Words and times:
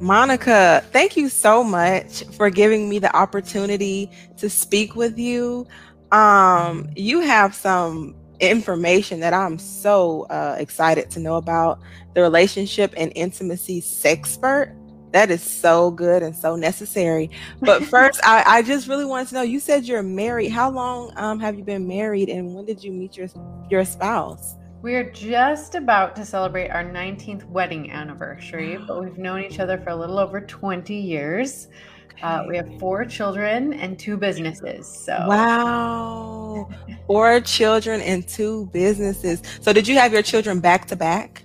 Monica, 0.00 0.82
thank 0.92 1.14
you 1.14 1.28
so 1.28 1.62
much 1.62 2.24
for 2.36 2.48
giving 2.48 2.88
me 2.88 2.98
the 2.98 3.14
opportunity 3.14 4.10
to 4.38 4.48
speak 4.48 4.96
with 4.96 5.18
you. 5.18 5.66
Um, 6.10 6.88
you 6.96 7.20
have 7.20 7.54
some 7.54 8.16
information 8.40 9.20
that 9.20 9.34
I'm 9.34 9.58
so 9.58 10.22
uh, 10.30 10.56
excited 10.58 11.10
to 11.10 11.20
know 11.20 11.36
about 11.36 11.80
the 12.14 12.22
relationship 12.22 12.94
and 12.96 13.12
intimacy 13.14 13.82
sexpert. 13.82 14.74
That 15.12 15.30
is 15.30 15.42
so 15.42 15.90
good 15.90 16.22
and 16.22 16.34
so 16.34 16.56
necessary. 16.56 17.30
But 17.60 17.84
first, 17.94 18.20
I, 18.24 18.42
I, 18.46 18.62
just 18.62 18.88
really 18.88 19.04
wanted 19.04 19.28
to 19.28 19.34
know. 19.34 19.42
You 19.42 19.60
said 19.60 19.84
you're 19.84 20.02
married. 20.02 20.48
How 20.48 20.70
long 20.70 21.12
um, 21.16 21.38
have 21.40 21.58
you 21.58 21.64
been 21.64 21.86
married, 21.86 22.30
and 22.30 22.54
when 22.54 22.64
did 22.64 22.82
you 22.82 22.90
meet 22.92 23.16
your 23.18 23.28
your 23.68 23.84
spouse? 23.84 24.54
We're 24.82 25.10
just 25.10 25.74
about 25.74 26.16
to 26.16 26.24
celebrate 26.24 26.70
our 26.70 26.82
19th 26.82 27.44
wedding 27.44 27.90
anniversary, 27.90 28.78
but 28.78 29.04
we've 29.04 29.18
known 29.18 29.44
each 29.44 29.60
other 29.60 29.76
for 29.76 29.90
a 29.90 29.96
little 29.96 30.18
over 30.18 30.40
20 30.40 30.94
years. 30.94 31.68
Okay. 32.12 32.22
Uh, 32.22 32.44
we 32.48 32.56
have 32.56 32.66
four 32.78 33.04
children 33.04 33.74
and 33.74 33.98
two 33.98 34.16
businesses. 34.16 34.86
So 34.86 35.26
wow, 35.28 36.66
four 37.06 37.42
children 37.42 38.00
and 38.00 38.26
two 38.26 38.70
businesses. 38.72 39.42
So 39.60 39.74
did 39.74 39.86
you 39.86 39.98
have 39.98 40.14
your 40.14 40.22
children 40.22 40.60
back 40.60 40.86
to 40.86 40.96
back? 40.96 41.44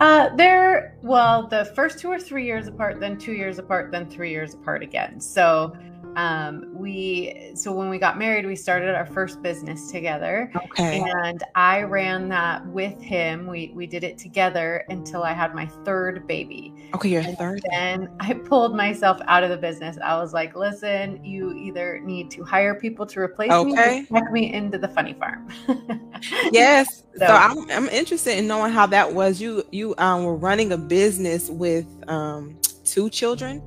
Uh, 0.00 0.34
they're 0.36 0.96
well, 1.02 1.48
the 1.48 1.66
first 1.76 1.98
two 1.98 2.10
are 2.10 2.20
three 2.20 2.46
years 2.46 2.66
apart, 2.66 2.98
then 2.98 3.18
two 3.18 3.32
years 3.32 3.58
apart, 3.58 3.92
then 3.92 4.08
three 4.08 4.30
years 4.30 4.54
apart 4.54 4.82
again. 4.82 5.20
So 5.20 5.76
um, 6.18 6.68
we 6.72 7.52
so 7.54 7.70
when 7.70 7.88
we 7.88 7.96
got 7.96 8.18
married 8.18 8.44
we 8.44 8.56
started 8.56 8.92
our 8.92 9.06
first 9.06 9.40
business 9.40 9.88
together. 9.88 10.50
Okay. 10.56 11.00
And 11.00 11.44
i 11.54 11.82
ran 11.82 12.28
that 12.30 12.66
with 12.66 13.00
him. 13.00 13.46
We 13.46 13.70
we 13.72 13.86
did 13.86 14.02
it 14.02 14.18
together 14.18 14.84
until 14.88 15.22
i 15.22 15.32
had 15.32 15.54
my 15.54 15.66
third 15.84 16.26
baby. 16.26 16.74
Okay 16.94 17.10
your 17.10 17.22
third 17.22 17.62
and 17.72 18.08
i 18.18 18.34
pulled 18.34 18.74
myself 18.74 19.20
out 19.28 19.44
of 19.44 19.50
the 19.50 19.56
business. 19.56 19.96
I 20.02 20.16
was 20.18 20.34
like 20.34 20.56
listen 20.56 21.24
you 21.24 21.52
either 21.52 22.00
need 22.00 22.32
to 22.32 22.42
hire 22.42 22.74
people 22.74 23.06
to 23.06 23.20
replace 23.20 23.52
okay. 23.52 24.00
me 24.00 24.06
or 24.10 24.20
check 24.20 24.32
me 24.32 24.52
into 24.52 24.76
the 24.76 24.88
funny 24.88 25.14
farm. 25.14 25.48
Yes. 26.50 27.04
So, 27.16 27.26
so 27.26 27.32
I'm, 27.32 27.70
I'm 27.70 27.88
interested 27.90 28.36
in 28.36 28.48
knowing 28.48 28.72
how 28.72 28.86
that 28.86 29.12
was. 29.14 29.40
You 29.40 29.64
you 29.70 29.94
um 29.98 30.24
were 30.24 30.34
running 30.34 30.72
a 30.72 30.76
business 30.76 31.48
with 31.48 31.86
um 32.08 32.58
two 32.84 33.08
children 33.08 33.62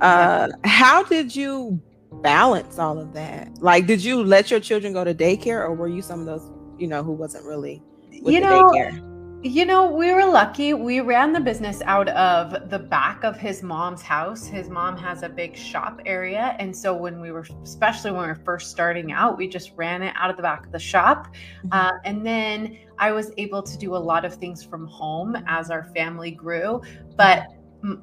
uh, 0.00 0.48
how 0.64 1.02
did 1.04 1.34
you 1.34 1.80
balance 2.22 2.78
all 2.78 2.98
of 2.98 3.12
that? 3.14 3.50
Like, 3.60 3.86
did 3.86 4.02
you 4.02 4.22
let 4.22 4.50
your 4.50 4.60
children 4.60 4.92
go 4.92 5.04
to 5.04 5.14
daycare, 5.14 5.60
or 5.60 5.74
were 5.74 5.88
you 5.88 6.02
some 6.02 6.20
of 6.20 6.26
those, 6.26 6.50
you 6.78 6.86
know, 6.86 7.02
who 7.02 7.12
wasn't 7.12 7.44
really? 7.44 7.82
you 8.10 8.40
know, 8.40 8.64
daycare? 8.64 9.04
you 9.42 9.64
know, 9.64 9.88
we 9.88 10.12
were 10.12 10.24
lucky. 10.24 10.74
We 10.74 11.00
ran 11.00 11.32
the 11.32 11.40
business 11.40 11.80
out 11.82 12.08
of 12.08 12.70
the 12.70 12.78
back 12.78 13.22
of 13.22 13.36
his 13.36 13.62
mom's 13.62 14.02
house. 14.02 14.46
His 14.46 14.68
mom 14.68 14.96
has 14.96 15.22
a 15.22 15.28
big 15.28 15.56
shop 15.56 16.00
area, 16.06 16.56
and 16.58 16.76
so 16.76 16.92
when 16.92 17.20
we 17.20 17.30
were, 17.30 17.46
especially 17.62 18.10
when 18.10 18.22
we 18.22 18.28
were 18.28 18.42
first 18.44 18.70
starting 18.70 19.12
out, 19.12 19.38
we 19.38 19.46
just 19.46 19.72
ran 19.76 20.02
it 20.02 20.12
out 20.16 20.30
of 20.30 20.36
the 20.36 20.42
back 20.42 20.66
of 20.66 20.72
the 20.72 20.78
shop, 20.78 21.28
mm-hmm. 21.58 21.68
uh, 21.72 21.92
and 22.04 22.26
then 22.26 22.78
I 22.98 23.12
was 23.12 23.30
able 23.36 23.62
to 23.62 23.78
do 23.78 23.94
a 23.94 23.98
lot 23.98 24.24
of 24.24 24.34
things 24.34 24.64
from 24.64 24.88
home 24.88 25.36
as 25.46 25.70
our 25.70 25.84
family 25.94 26.32
grew, 26.32 26.82
but 27.16 27.46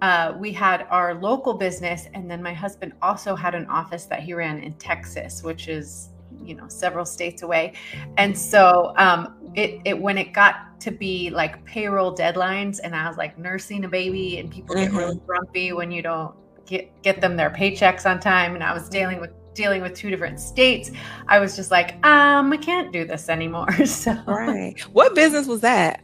uh, 0.02 0.34
we 0.38 0.52
had 0.52 0.88
our 0.90 1.16
local 1.16 1.54
business, 1.54 2.08
and 2.14 2.30
then 2.30 2.42
my 2.42 2.54
husband 2.54 2.94
also 3.02 3.36
had 3.36 3.56
an 3.56 3.66
office 3.68 4.06
that 4.06 4.22
he 4.22 4.34
ran 4.34 4.60
in 4.60 4.74
Texas, 4.74 5.44
which 5.44 5.68
is 5.68 6.10
you 6.44 6.56
know 6.56 6.68
several 6.68 7.06
states 7.06 7.42
away. 7.42 7.74
And 8.18 8.38
so 8.38 8.94
um, 8.98 9.36
it, 9.54 9.82
it 9.86 10.00
when 10.00 10.18
it 10.18 10.34
got 10.34 10.80
to 10.82 10.92
be 10.92 11.30
like 11.30 11.64
payroll 11.66 12.16
deadlines, 12.16 12.80
and 12.84 12.96
I 12.96 13.08
was 13.08 13.18
like 13.18 13.38
nursing 13.38 13.84
a 13.84 13.90
baby, 13.90 14.38
and 14.40 14.50
people 14.50 14.76
get 14.76 14.92
really 14.92 15.16
mm-hmm. 15.16 15.26
grumpy 15.26 15.74
when 15.74 15.92
you 15.92 16.02
don't 16.02 16.34
get 16.66 17.02
get 17.02 17.20
them 17.20 17.36
their 17.36 17.50
paychecks 17.50 18.10
on 18.10 18.20
time, 18.20 18.56
and 18.56 18.64
I 18.64 18.74
was 18.74 18.88
dealing 18.88 19.20
with 19.20 19.32
dealing 19.56 19.82
with 19.82 19.94
two 19.94 20.10
different 20.10 20.38
states 20.38 20.92
i 21.30 21.40
was 21.40 21.56
just 21.56 21.72
like 21.72 21.94
um 22.06 22.52
i 22.52 22.58
can't 22.58 22.92
do 22.92 23.06
this 23.06 23.30
anymore 23.30 23.86
so 23.86 24.14
right 24.28 24.82
what 24.92 25.16
business 25.16 25.48
was 25.48 25.62
that 25.62 26.04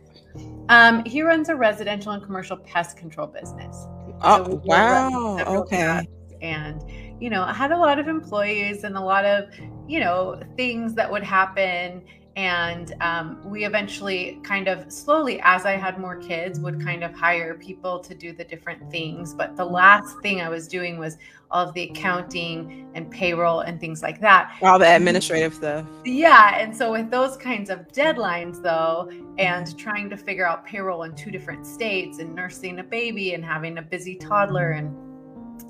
um, 0.69 1.03
he 1.05 1.21
runs 1.21 1.49
a 1.49 1.55
residential 1.55 2.11
and 2.11 2.23
commercial 2.23 2.57
pest 2.57 2.97
control 2.97 3.27
business. 3.27 3.87
Oh, 4.21 4.45
so 4.45 4.61
wow. 4.65 5.37
Okay. 5.39 6.07
And, 6.41 6.83
you 7.21 7.29
know, 7.29 7.43
I 7.43 7.53
had 7.53 7.71
a 7.71 7.77
lot 7.77 7.99
of 7.99 8.07
employees 8.07 8.83
and 8.83 8.97
a 8.97 9.01
lot 9.01 9.25
of, 9.25 9.45
you 9.87 9.99
know, 9.99 10.41
things 10.57 10.95
that 10.95 11.11
would 11.11 11.23
happen 11.23 12.03
and 12.35 12.95
um, 13.01 13.41
we 13.43 13.65
eventually 13.65 14.39
kind 14.43 14.67
of 14.67 14.91
slowly 14.91 15.41
as 15.43 15.65
i 15.65 15.73
had 15.73 15.99
more 15.99 16.15
kids 16.15 16.59
would 16.59 16.81
kind 16.81 17.03
of 17.03 17.13
hire 17.13 17.55
people 17.55 17.99
to 17.99 18.15
do 18.15 18.31
the 18.31 18.43
different 18.43 18.89
things. 18.89 19.33
But 19.33 19.55
the 19.55 19.65
last 19.65 20.19
thing 20.21 20.41
i 20.41 20.49
was 20.49 20.67
doing 20.67 20.97
was 20.97 21.17
all 21.49 21.67
of 21.67 21.73
the 21.73 21.83
accounting 21.83 22.89
and 22.95 23.11
payroll 23.11 23.61
and 23.61 23.79
things 23.79 24.01
like 24.01 24.21
that. 24.21 24.57
All 24.61 24.79
the 24.79 24.95
administrative 24.95 25.53
stuff. 25.53 25.85
Yeah 26.05 26.57
and 26.57 26.75
so 26.75 26.91
with 26.91 27.11
those 27.11 27.37
kinds 27.37 27.69
of 27.69 27.87
deadlines 27.89 28.61
though 28.61 29.11
and 29.37 29.77
trying 29.77 30.09
to 30.09 30.17
figure 30.17 30.47
out 30.47 30.65
payroll 30.65 31.03
in 31.03 31.15
two 31.15 31.31
different 31.31 31.65
states 31.65 32.19
and 32.19 32.33
nursing 32.33 32.79
a 32.79 32.83
baby 32.83 33.33
and 33.33 33.43
having 33.43 33.77
a 33.77 33.81
busy 33.81 34.15
toddler 34.15 34.71
and 34.71 35.10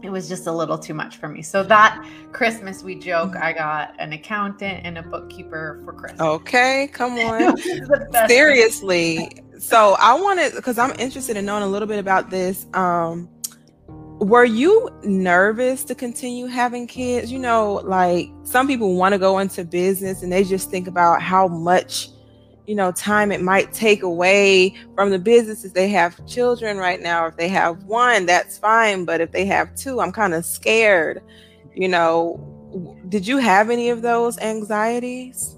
it 0.01 0.09
was 0.09 0.27
just 0.27 0.47
a 0.47 0.51
little 0.51 0.77
too 0.77 0.93
much 0.93 1.17
for 1.17 1.27
me. 1.27 1.41
So 1.41 1.63
that 1.63 2.05
Christmas, 2.31 2.83
we 2.83 2.95
joke, 2.95 3.35
I 3.35 3.53
got 3.53 3.95
an 3.99 4.13
accountant 4.13 4.85
and 4.85 4.97
a 4.97 5.03
bookkeeper 5.03 5.81
for 5.83 5.93
Christmas. 5.93 6.21
Okay, 6.21 6.89
come 6.91 7.13
on. 7.19 7.57
Seriously. 8.27 9.29
So 9.59 9.95
I 9.99 10.13
wanted 10.19 10.55
because 10.55 10.77
I'm 10.77 10.91
interested 10.99 11.37
in 11.37 11.45
knowing 11.45 11.63
a 11.63 11.67
little 11.67 11.87
bit 11.87 11.99
about 11.99 12.29
this. 12.29 12.65
Um, 12.73 13.29
were 14.21 14.45
you 14.45 14.89
nervous 15.03 15.83
to 15.85 15.95
continue 15.95 16.45
having 16.45 16.85
kids? 16.85 17.31
You 17.31 17.39
know, 17.39 17.81
like 17.83 18.29
some 18.43 18.67
people 18.67 18.95
want 18.95 19.13
to 19.13 19.19
go 19.19 19.39
into 19.39 19.63
business 19.63 20.21
and 20.21 20.31
they 20.31 20.43
just 20.43 20.69
think 20.69 20.87
about 20.87 21.21
how 21.21 21.47
much 21.47 22.09
you 22.67 22.75
know 22.75 22.91
time 22.91 23.31
it 23.31 23.41
might 23.41 23.73
take 23.73 24.03
away 24.03 24.75
from 24.95 25.09
the 25.09 25.19
business 25.19 25.65
if 25.65 25.73
they 25.73 25.89
have 25.89 26.25
children 26.27 26.77
right 26.77 27.01
now. 27.01 27.25
If 27.25 27.37
they 27.37 27.49
have 27.49 27.83
one 27.83 28.25
that's 28.25 28.57
fine. 28.57 29.05
But 29.05 29.21
if 29.21 29.31
they 29.31 29.45
have 29.45 29.75
two 29.75 29.99
i'm 29.99 30.11
kind 30.11 30.33
of 30.33 30.45
scared 30.45 31.21
you 31.75 31.87
know. 31.87 32.47
Did 33.09 33.27
you 33.27 33.37
have 33.37 33.69
any 33.69 33.89
of 33.89 34.01
those 34.01 34.37
anxieties? 34.39 35.57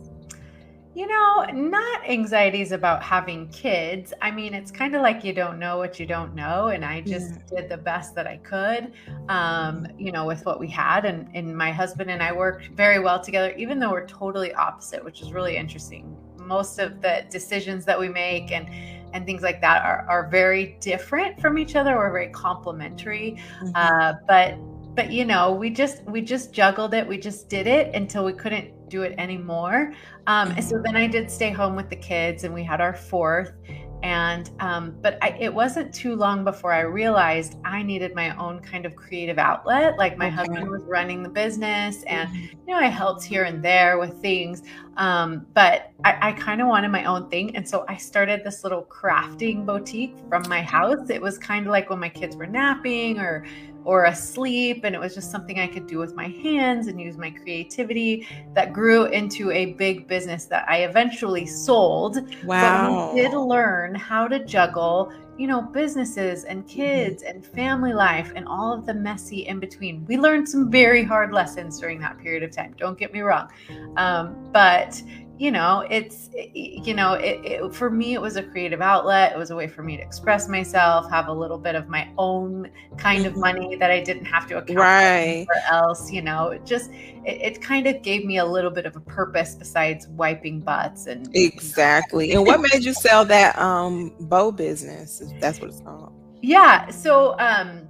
You 0.96 1.08
know 1.08 1.46
not 1.54 2.08
anxieties 2.08 2.72
about 2.72 3.02
having 3.04 3.48
kids. 3.50 4.14
I 4.22 4.32
mean 4.32 4.54
it's 4.54 4.72
kind 4.72 4.96
of 4.96 5.02
like 5.02 5.24
you 5.24 5.34
don't 5.34 5.58
know 5.60 5.78
what 5.78 6.00
you 6.00 6.06
don't 6.06 6.36
know 6.36 6.68
and 6.68 6.86
i 6.86 7.02
just 7.02 7.32
yeah. 7.32 7.62
did 7.62 7.70
the 7.70 7.78
best 7.78 8.14
that 8.16 8.28
i 8.28 8.38
could 8.38 8.94
um, 9.28 9.88
you 9.98 10.12
know 10.12 10.26
with 10.26 10.46
what 10.46 10.60
we 10.60 10.68
had. 10.68 11.06
And, 11.06 11.28
and 11.34 11.56
my 11.56 11.72
husband 11.72 12.12
and 12.12 12.22
i 12.22 12.32
worked 12.32 12.68
very 12.68 13.00
well 13.00 13.20
together 13.24 13.54
even 13.58 13.80
though 13.80 13.92
we're 13.92 14.08
totally 14.08 14.54
opposite 14.54 15.04
which 15.04 15.22
is 15.22 15.34
really 15.34 15.58
interesting 15.58 16.16
most 16.46 16.80
of 16.80 17.02
the 17.02 17.26
decisions 17.30 17.86
that 17.86 18.00
we 18.00 18.10
make 18.10 18.52
and 18.52 18.68
and 19.14 19.26
things 19.28 19.44
like 19.44 19.62
that 19.62 19.84
are, 19.84 20.06
are 20.10 20.28
very 20.28 20.76
different 20.82 21.40
from 21.40 21.58
each 21.58 21.76
other 21.76 21.96
or 21.96 22.12
very 22.12 22.30
complementary 22.30 23.38
mm-hmm. 23.62 23.72
uh, 23.76 24.14
but 24.28 24.56
but 24.96 25.12
you 25.12 25.26
know 25.26 25.52
we 25.52 25.70
just 25.70 26.04
we 26.06 26.22
just 26.22 26.54
juggled 26.54 26.94
it 26.94 27.08
we 27.08 27.18
just 27.18 27.50
did 27.50 27.68
it 27.68 27.94
until 27.96 28.26
we 28.26 28.34
couldn't 28.34 28.72
do 28.90 29.04
it 29.04 29.14
anymore 29.18 29.94
um, 30.28 30.52
and 30.52 30.64
so 30.64 30.76
mm-hmm. 30.76 30.84
then 30.84 30.96
i 30.96 31.08
did 31.08 31.30
stay 31.30 31.52
home 31.52 31.76
with 31.76 31.90
the 31.90 31.96
kids 31.96 32.44
and 32.44 32.54
we 32.54 32.64
had 32.64 32.82
our 32.82 32.94
fourth 32.94 33.54
and 34.04 34.52
um, 34.60 34.96
but 35.02 35.18
I, 35.22 35.30
it 35.40 35.54
wasn't 35.54 35.94
too 35.94 36.16
long 36.16 36.44
before 36.44 36.74
i 36.74 36.82
realized 36.82 37.58
i 37.64 37.82
needed 37.82 38.14
my 38.14 38.36
own 38.38 38.60
kind 38.60 38.86
of 38.86 38.96
creative 38.96 39.40
outlet. 39.40 39.98
Like 39.98 40.18
my 40.18 40.28
okay. 40.28 40.36
husband 40.36 40.70
was 40.70 40.84
running 40.84 41.24
the 41.24 41.30
business 41.30 42.04
and 42.04 42.30
mm-hmm. 42.30 42.42
you 42.68 42.74
know 42.74 42.78
i 42.78 42.88
helped 42.88 43.24
here 43.24 43.46
and 43.46 43.64
there 43.64 43.98
with 43.98 44.22
things. 44.22 44.64
Um, 44.98 45.48
but 45.54 45.92
i, 46.04 46.30
I 46.30 46.32
kind 46.34 46.62
of 46.62 46.68
wanted 46.68 46.90
my 46.90 47.06
own 47.06 47.30
thing. 47.30 47.56
And 47.56 47.68
so 47.68 47.86
i 47.88 47.96
started 47.96 48.44
this 48.44 48.64
little 48.64 48.84
crafting 48.84 49.66
boutique 49.66 50.16
from 50.30 50.44
my 50.50 50.62
house. 50.62 51.10
It 51.10 51.22
was 51.22 51.38
kind 51.38 51.66
of 51.66 51.72
like 51.72 51.90
when 51.90 52.00
my 52.00 52.10
kids 52.10 52.36
were 52.36 52.46
napping 52.48 53.20
or 53.20 53.46
or 53.86 54.06
asleep. 54.06 54.84
And 54.84 54.96
it 54.96 55.00
was 55.00 55.14
just 55.14 55.32
something 55.32 55.60
I 55.60 55.68
could 55.68 55.88
do 55.88 55.98
with 55.98 56.16
my 56.16 56.28
hands 56.28 56.88
and 56.88 57.00
use 57.00 57.18
my 57.18 57.30
creativity 57.30 58.28
that 58.54 58.74
grew 58.74 59.06
into 59.06 59.52
a 59.52 59.74
big 59.74 60.08
business 60.08 60.46
that 60.46 60.66
I 60.70 60.84
eventually 60.84 61.46
sold. 61.46 62.18
Wow. 62.46 62.90
But 62.90 63.14
we 63.14 63.22
did 63.22 63.34
learn 63.34 63.96
how 63.96 64.28
to 64.28 64.44
juggle, 64.44 65.12
you 65.38 65.48
know, 65.48 65.62
businesses 65.62 66.44
and 66.44 66.64
mm-hmm. 66.64 66.76
kids 66.76 67.24
and 67.24 67.46
family 67.46 67.94
life 67.94 68.32
and 68.36 68.48
all 68.48 68.72
of 68.74 68.86
the 68.86 68.94
messy 68.94 69.48
in 69.48 69.60
between. 69.60 70.06
We 70.06 70.18
learned 70.18 70.48
some 70.48 70.72
very 70.72 71.04
hard 71.04 71.32
lessons 71.34 71.80
during 71.80 72.00
that 72.02 72.18
period 72.18 72.44
of 72.44 72.52
time. 72.52 72.76
Don't 72.78 72.98
get 72.98 73.14
me 73.14 73.22
wrong. 73.22 73.50
Um, 73.98 74.36
but 74.52 75.02
you 75.40 75.50
know 75.50 75.86
it's 75.90 76.30
you 76.54 76.94
know 76.94 77.14
it, 77.14 77.44
it, 77.44 77.74
for 77.74 77.90
me 77.90 78.14
it 78.14 78.22
was 78.22 78.36
a 78.36 78.44
creative 78.44 78.82
outlet 78.82 79.32
it 79.32 79.38
was 79.38 79.50
a 79.50 79.56
way 79.56 79.68
for 79.68 79.82
me 79.82 79.98
to 79.98 80.04
express 80.04 80.48
myself 80.48 81.10
have 81.10 81.28
a 81.28 81.34
little 81.34 81.58
bit 81.58 81.74
of 81.74 81.90
my 81.90 82.08
own 82.20 82.70
kind 82.98 83.26
of 83.26 83.34
mm-hmm. 83.34 83.42
money 83.42 83.76
that 83.76 83.90
i 83.90 84.00
didn't 84.00 84.26
have 84.26 84.48
to 84.48 84.58
account 84.58 84.78
right. 84.78 85.46
for 85.48 85.74
else 85.74 86.12
you 86.12 86.22
know 86.22 86.50
it 86.50 86.64
just 86.66 86.92
it, 87.26 87.56
it, 87.56 87.62
kind 87.62 87.88
of 87.88 88.02
gave 88.04 88.26
me 88.26 88.38
a 88.38 88.46
little 88.46 88.70
bit 88.70 88.86
of 88.86 88.96
a 88.96 89.00
purpose 89.00 89.56
besides 89.56 90.08
wiping 90.10 90.60
butts 90.60 91.08
and 91.08 91.36
exactly 91.36 92.34
and 92.34 92.46
what 92.46 92.62
made 92.62 92.84
you 92.84 92.94
sell 92.94 93.26
that 93.26 93.58
um 93.58 94.14
bow 94.22 94.52
business 94.52 95.24
that's 95.40 95.60
what 95.60 95.70
it's 95.70 95.82
called 95.82 96.14
yeah 96.42 96.90
so 96.90 97.36
um 97.40 97.88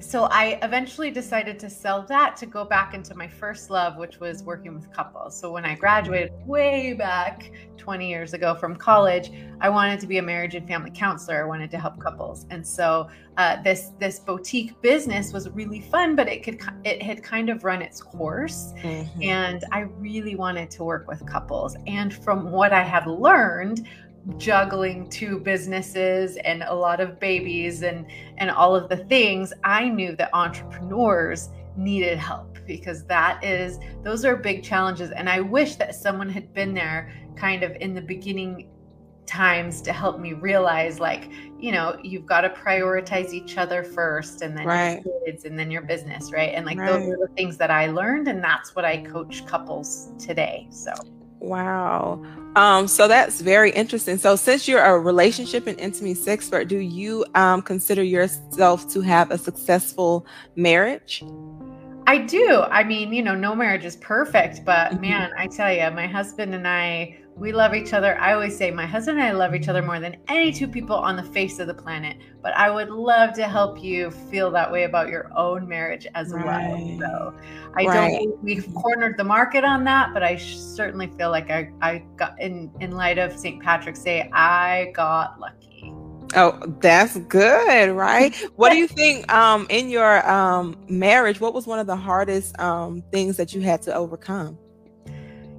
so 0.00 0.24
I 0.24 0.58
eventually 0.62 1.10
decided 1.10 1.58
to 1.60 1.70
sell 1.70 2.02
that 2.02 2.36
to 2.38 2.46
go 2.46 2.64
back 2.64 2.94
into 2.94 3.14
my 3.14 3.28
first 3.28 3.70
love, 3.70 3.96
which 3.96 4.18
was 4.18 4.42
working 4.42 4.74
with 4.74 4.90
couples. 4.92 5.38
So 5.38 5.52
when 5.52 5.64
I 5.64 5.74
graduated 5.74 6.32
way 6.46 6.94
back 6.94 7.52
20 7.76 8.08
years 8.08 8.32
ago 8.32 8.54
from 8.54 8.76
college, 8.76 9.30
I 9.60 9.68
wanted 9.68 10.00
to 10.00 10.06
be 10.06 10.18
a 10.18 10.22
marriage 10.22 10.54
and 10.54 10.66
family 10.66 10.90
counselor. 10.90 11.42
I 11.42 11.46
wanted 11.46 11.70
to 11.72 11.78
help 11.78 12.00
couples, 12.00 12.46
and 12.50 12.66
so 12.66 13.08
uh, 13.36 13.62
this 13.62 13.92
this 13.98 14.18
boutique 14.18 14.80
business 14.80 15.32
was 15.32 15.48
really 15.50 15.80
fun, 15.80 16.16
but 16.16 16.28
it 16.28 16.42
could 16.42 16.60
it 16.84 17.02
had 17.02 17.22
kind 17.22 17.50
of 17.50 17.64
run 17.64 17.82
its 17.82 18.02
course, 18.02 18.72
mm-hmm. 18.78 19.22
and 19.22 19.64
I 19.70 19.80
really 19.80 20.34
wanted 20.34 20.70
to 20.72 20.84
work 20.84 21.08
with 21.08 21.24
couples. 21.26 21.76
And 21.86 22.12
from 22.12 22.50
what 22.50 22.72
I 22.72 22.82
had 22.82 23.06
learned 23.06 23.86
juggling 24.36 25.08
two 25.08 25.38
businesses 25.38 26.36
and 26.44 26.62
a 26.64 26.74
lot 26.74 27.00
of 27.00 27.18
babies 27.18 27.82
and 27.82 28.06
and 28.36 28.50
all 28.50 28.76
of 28.76 28.88
the 28.88 28.96
things 28.96 29.52
i 29.64 29.88
knew 29.88 30.14
that 30.14 30.28
entrepreneurs 30.34 31.48
needed 31.76 32.18
help 32.18 32.58
because 32.66 33.04
that 33.06 33.42
is 33.42 33.78
those 34.02 34.24
are 34.24 34.36
big 34.36 34.62
challenges 34.62 35.10
and 35.10 35.28
i 35.28 35.40
wish 35.40 35.76
that 35.76 35.94
someone 35.94 36.28
had 36.28 36.52
been 36.52 36.74
there 36.74 37.12
kind 37.36 37.62
of 37.62 37.74
in 37.80 37.94
the 37.94 38.00
beginning 38.00 38.68
times 39.26 39.80
to 39.80 39.92
help 39.92 40.18
me 40.18 40.32
realize 40.32 40.98
like 40.98 41.30
you 41.58 41.70
know 41.70 41.96
you've 42.02 42.26
got 42.26 42.40
to 42.40 42.48
prioritize 42.50 43.32
each 43.32 43.56
other 43.56 43.84
first 43.84 44.42
and 44.42 44.58
then 44.58 44.66
right. 44.66 45.04
your 45.04 45.20
kids 45.24 45.44
and 45.44 45.56
then 45.58 45.70
your 45.70 45.82
business 45.82 46.32
right 46.32 46.52
and 46.52 46.66
like 46.66 46.76
right. 46.76 46.90
those 46.90 47.08
are 47.08 47.16
the 47.16 47.32
things 47.36 47.56
that 47.56 47.70
i 47.70 47.86
learned 47.86 48.26
and 48.26 48.42
that's 48.42 48.74
what 48.74 48.84
i 48.84 48.96
coach 49.04 49.46
couples 49.46 50.10
today 50.18 50.66
so 50.70 50.92
Wow. 51.40 52.22
Um, 52.54 52.86
so 52.86 53.08
that's 53.08 53.40
very 53.40 53.70
interesting. 53.70 54.18
So 54.18 54.36
since 54.36 54.68
you're 54.68 54.84
a 54.84 54.98
relationship 54.98 55.66
and 55.66 55.78
intimacy 55.80 56.30
expert, 56.30 56.68
do 56.68 56.78
you 56.78 57.24
um, 57.34 57.62
consider 57.62 58.02
yourself 58.02 58.88
to 58.92 59.00
have 59.00 59.30
a 59.30 59.38
successful 59.38 60.26
marriage? 60.56 61.24
I 62.06 62.18
do. 62.18 62.62
I 62.70 62.84
mean, 62.84 63.12
you 63.12 63.22
know, 63.22 63.34
no 63.34 63.54
marriage 63.54 63.84
is 63.84 63.96
perfect, 63.96 64.64
but 64.64 64.92
mm-hmm. 64.92 65.00
man, 65.00 65.30
I 65.38 65.46
tell 65.46 65.72
you, 65.72 65.90
my 65.92 66.06
husband 66.06 66.54
and 66.54 66.66
I, 66.66 67.18
we 67.40 67.52
love 67.52 67.74
each 67.74 67.94
other. 67.94 68.20
I 68.20 68.34
always 68.34 68.54
say 68.54 68.70
my 68.70 68.84
husband 68.84 69.18
and 69.18 69.26
I 69.26 69.32
love 69.32 69.54
each 69.54 69.66
other 69.66 69.80
more 69.80 69.98
than 69.98 70.18
any 70.28 70.52
two 70.52 70.68
people 70.68 70.94
on 70.94 71.16
the 71.16 71.22
face 71.22 71.58
of 71.58 71.66
the 71.66 71.74
planet. 71.74 72.18
But 72.42 72.54
I 72.54 72.70
would 72.70 72.90
love 72.90 73.32
to 73.36 73.48
help 73.48 73.82
you 73.82 74.10
feel 74.10 74.50
that 74.50 74.70
way 74.70 74.84
about 74.84 75.08
your 75.08 75.32
own 75.34 75.66
marriage 75.66 76.06
as 76.14 76.34
right. 76.34 76.44
well. 76.44 76.98
So 77.00 77.34
I 77.78 77.86
right. 77.86 78.20
don't 78.20 78.44
we've 78.44 78.68
cornered 78.74 79.16
the 79.16 79.24
market 79.24 79.64
on 79.64 79.84
that, 79.84 80.12
but 80.12 80.22
I 80.22 80.36
certainly 80.36 81.06
feel 81.06 81.30
like 81.30 81.50
I, 81.50 81.70
I 81.80 82.04
got 82.16 82.38
in 82.38 82.70
in 82.80 82.90
light 82.90 83.16
of 83.16 83.36
St. 83.36 83.62
Patrick's 83.62 84.02
Day, 84.02 84.28
I 84.34 84.92
got 84.94 85.40
lucky. 85.40 85.94
Oh, 86.36 86.60
that's 86.80 87.16
good, 87.20 87.90
right? 87.96 88.36
what 88.56 88.70
do 88.70 88.76
you 88.76 88.86
think 88.86 89.32
um 89.32 89.66
in 89.70 89.88
your 89.88 90.28
um 90.30 90.76
marriage, 90.90 91.40
what 91.40 91.54
was 91.54 91.66
one 91.66 91.78
of 91.78 91.86
the 91.86 91.96
hardest 91.96 92.58
um 92.60 93.02
things 93.10 93.38
that 93.38 93.54
you 93.54 93.62
had 93.62 93.80
to 93.82 93.94
overcome? 93.94 94.58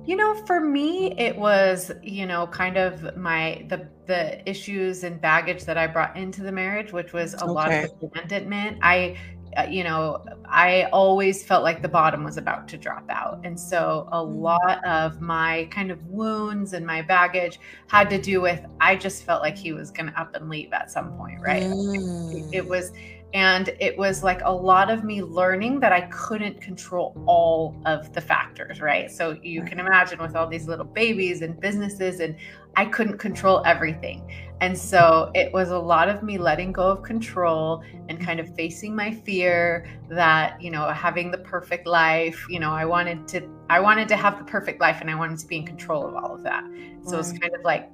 You 0.05 0.15
know, 0.15 0.35
for 0.45 0.59
me, 0.59 1.13
it 1.17 1.35
was, 1.35 1.91
you 2.01 2.25
know, 2.25 2.47
kind 2.47 2.77
of 2.77 3.15
my 3.15 3.65
the 3.69 3.87
the 4.07 4.49
issues 4.49 5.03
and 5.03 5.21
baggage 5.21 5.63
that 5.65 5.77
I 5.77 5.87
brought 5.87 6.17
into 6.17 6.41
the 6.41 6.51
marriage, 6.51 6.91
which 6.91 7.13
was 7.13 7.33
a 7.35 7.43
okay. 7.43 7.51
lot 7.51 7.71
of 7.71 7.91
abandonment. 8.01 8.79
I 8.81 9.17
uh, 9.57 9.63
you 9.63 9.83
know, 9.83 10.23
I 10.45 10.83
always 10.93 11.43
felt 11.43 11.63
like 11.63 11.81
the 11.81 11.89
bottom 11.89 12.23
was 12.23 12.37
about 12.37 12.67
to 12.69 12.77
drop 12.77 13.09
out. 13.09 13.41
And 13.43 13.59
so 13.59 14.07
a 14.11 14.17
mm. 14.17 14.41
lot 14.41 14.83
of 14.85 15.21
my 15.21 15.67
kind 15.71 15.91
of 15.91 16.05
wounds 16.07 16.73
and 16.73 16.85
my 16.85 17.01
baggage 17.01 17.59
had 17.87 18.09
to 18.11 18.21
do 18.21 18.41
with 18.41 18.65
I 18.79 18.95
just 18.95 19.23
felt 19.23 19.41
like 19.41 19.57
he 19.57 19.73
was 19.73 19.91
going 19.91 20.07
to 20.07 20.19
up 20.19 20.35
and 20.35 20.49
leave 20.49 20.71
at 20.73 20.89
some 20.89 21.17
point, 21.17 21.41
right? 21.41 21.63
Mm. 21.63 22.53
It 22.53 22.65
was 22.65 22.91
and 23.33 23.69
it 23.79 23.97
was 23.97 24.23
like 24.23 24.41
a 24.43 24.51
lot 24.51 24.89
of 24.89 25.03
me 25.03 25.21
learning 25.21 25.79
that 25.79 25.93
I 25.93 26.01
couldn't 26.01 26.59
control 26.59 27.15
all 27.25 27.81
of 27.85 28.11
the 28.13 28.19
factors, 28.19 28.81
right? 28.81 29.09
So 29.09 29.37
you 29.41 29.63
can 29.63 29.79
imagine 29.79 30.19
with 30.19 30.35
all 30.35 30.47
these 30.47 30.67
little 30.67 30.85
babies 30.85 31.41
and 31.41 31.59
businesses, 31.59 32.19
and 32.19 32.35
I 32.75 32.85
couldn't 32.85 33.19
control 33.19 33.63
everything. 33.65 34.29
And 34.59 34.77
so 34.77 35.31
it 35.33 35.51
was 35.51 35.71
a 35.71 35.79
lot 35.79 36.09
of 36.09 36.23
me 36.23 36.37
letting 36.37 36.71
go 36.71 36.83
of 36.83 37.03
control 37.03 37.83
and 38.09 38.19
kind 38.19 38.39
of 38.39 38.53
facing 38.55 38.95
my 38.95 39.11
fear 39.11 39.87
that, 40.09 40.61
you 40.61 40.69
know, 40.69 40.87
having 40.89 41.31
the 41.31 41.37
perfect 41.39 41.87
life, 41.87 42.45
you 42.49 42.59
know, 42.59 42.71
I 42.71 42.85
wanted 42.85 43.27
to 43.29 43.47
I 43.69 43.79
wanted 43.79 44.07
to 44.09 44.17
have 44.17 44.37
the 44.37 44.43
perfect 44.43 44.81
life 44.81 44.99
and 45.01 45.09
I 45.09 45.15
wanted 45.15 45.39
to 45.39 45.47
be 45.47 45.57
in 45.57 45.65
control 45.65 46.05
of 46.05 46.15
all 46.15 46.35
of 46.35 46.43
that. 46.43 46.63
So 47.05 47.17
it's 47.17 47.31
kind 47.31 47.55
of 47.55 47.63
like 47.63 47.89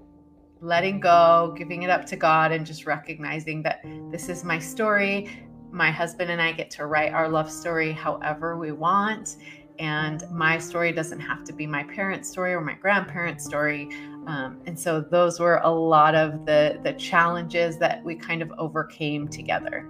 letting 0.61 0.99
go, 0.99 1.53
giving 1.57 1.83
it 1.83 1.89
up 1.89 2.05
to 2.07 2.15
God, 2.15 2.51
and 2.51 2.65
just 2.65 2.85
recognizing 2.85 3.61
that 3.63 3.81
this 4.11 4.29
is 4.29 4.43
my 4.43 4.59
story. 4.59 5.29
My 5.71 5.91
husband 5.91 6.31
and 6.31 6.41
I 6.41 6.51
get 6.51 6.71
to 6.71 6.85
write 6.85 7.13
our 7.13 7.29
love 7.29 7.51
story 7.51 7.91
however 7.91 8.57
we 8.57 8.71
want. 8.71 9.37
And 9.79 10.23
my 10.31 10.57
story 10.57 10.91
doesn't 10.91 11.19
have 11.19 11.43
to 11.43 11.53
be 11.53 11.67
my 11.67 11.83
parents' 11.83 12.29
story 12.29 12.53
or 12.53 12.61
my 12.61 12.73
grandparents' 12.73 13.45
story. 13.45 13.89
Um, 14.25 14.59
and 14.65 14.77
so 14.79 15.01
those 15.01 15.39
were 15.39 15.61
a 15.63 15.69
lot 15.69 16.15
of 16.15 16.45
the 16.45 16.79
the 16.83 16.93
challenges 16.93 17.77
that 17.77 18.03
we 18.03 18.15
kind 18.15 18.41
of 18.41 18.51
overcame 18.57 19.27
together. 19.27 19.87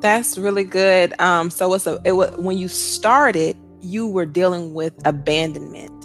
That's 0.00 0.38
really 0.38 0.64
good. 0.64 1.18
Um, 1.20 1.50
so 1.50 1.72
it's 1.74 1.86
a 1.86 2.00
it 2.04 2.12
when 2.12 2.58
you 2.58 2.68
started, 2.68 3.56
you 3.80 4.08
were 4.08 4.26
dealing 4.26 4.74
with 4.74 4.94
abandonment 5.06 5.97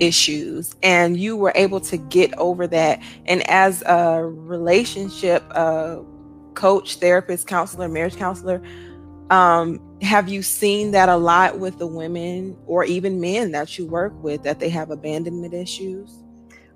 issues 0.00 0.74
and 0.82 1.16
you 1.16 1.36
were 1.36 1.52
able 1.54 1.80
to 1.80 1.96
get 1.96 2.36
over 2.38 2.66
that 2.66 3.00
and 3.26 3.48
as 3.48 3.82
a 3.82 4.24
relationship 4.24 5.44
uh, 5.50 5.98
coach 6.54 6.96
therapist 6.96 7.46
counselor 7.46 7.88
marriage 7.88 8.16
counselor 8.16 8.62
um, 9.30 9.80
have 10.02 10.28
you 10.28 10.42
seen 10.42 10.90
that 10.90 11.08
a 11.08 11.16
lot 11.16 11.60
with 11.60 11.78
the 11.78 11.86
women 11.86 12.56
or 12.66 12.84
even 12.84 13.20
men 13.20 13.52
that 13.52 13.78
you 13.78 13.86
work 13.86 14.12
with 14.22 14.42
that 14.42 14.58
they 14.58 14.70
have 14.70 14.90
abandonment 14.90 15.54
issues 15.54 16.20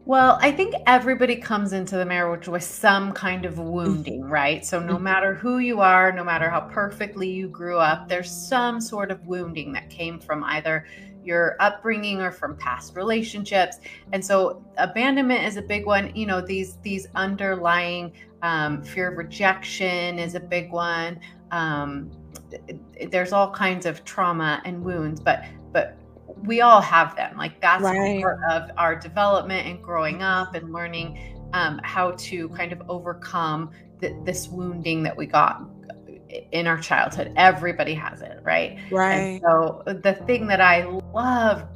well, 0.06 0.38
I 0.42 0.52
think 0.52 0.74
everybody 0.86 1.36
comes 1.36 1.72
into 1.72 1.96
the 1.96 2.04
marriage 2.04 2.46
with 2.46 2.62
some 2.62 3.12
kind 3.12 3.46
of 3.46 3.58
wounding, 3.58 4.22
right? 4.22 4.64
So, 4.64 4.78
no 4.78 4.96
mm-hmm. 4.96 5.04
matter 5.04 5.34
who 5.34 5.58
you 5.58 5.80
are, 5.80 6.12
no 6.12 6.22
matter 6.22 6.50
how 6.50 6.60
perfectly 6.60 7.30
you 7.30 7.48
grew 7.48 7.78
up, 7.78 8.06
there's 8.06 8.30
some 8.30 8.82
sort 8.82 9.10
of 9.10 9.26
wounding 9.26 9.72
that 9.72 9.88
came 9.88 10.20
from 10.20 10.44
either 10.44 10.84
your 11.24 11.56
upbringing 11.60 12.20
or 12.20 12.30
from 12.30 12.56
past 12.56 12.96
relationships. 12.96 13.78
And 14.12 14.24
so 14.24 14.64
abandonment 14.78 15.44
is 15.44 15.56
a 15.56 15.62
big 15.62 15.86
one. 15.86 16.14
You 16.14 16.26
know 16.26 16.40
these 16.40 16.76
these 16.82 17.06
underlying 17.14 18.12
um, 18.42 18.82
fear 18.82 19.10
of 19.10 19.18
rejection 19.18 20.18
is 20.18 20.34
a 20.34 20.40
big 20.40 20.70
one. 20.70 21.20
Um, 21.50 22.10
there's 23.10 23.32
all 23.32 23.50
kinds 23.50 23.86
of 23.86 24.04
trauma 24.04 24.60
and 24.64 24.84
wounds 24.84 25.20
but 25.20 25.44
but 25.72 25.96
we 26.44 26.60
all 26.60 26.80
have 26.80 27.16
them. 27.16 27.36
Like 27.36 27.60
that's 27.60 27.82
right. 27.82 28.20
part 28.20 28.40
of 28.50 28.70
our 28.76 28.94
development 28.94 29.66
and 29.66 29.82
growing 29.82 30.22
up 30.22 30.54
and 30.54 30.72
learning 30.72 31.40
um, 31.52 31.80
how 31.84 32.12
to 32.12 32.48
kind 32.50 32.72
of 32.72 32.82
overcome 32.88 33.70
the, 34.00 34.16
this 34.24 34.48
wounding 34.48 35.02
that 35.04 35.16
we 35.16 35.26
got 35.26 35.62
in 36.52 36.66
our 36.66 36.78
childhood. 36.78 37.32
Everybody 37.36 37.94
has 37.94 38.22
it, 38.22 38.40
right? 38.42 38.78
Right. 38.90 39.14
And 39.14 39.40
so 39.42 39.82
the 39.86 40.14
thing 40.26 40.46
that 40.48 40.60
I 40.60 40.84
love 41.12 41.66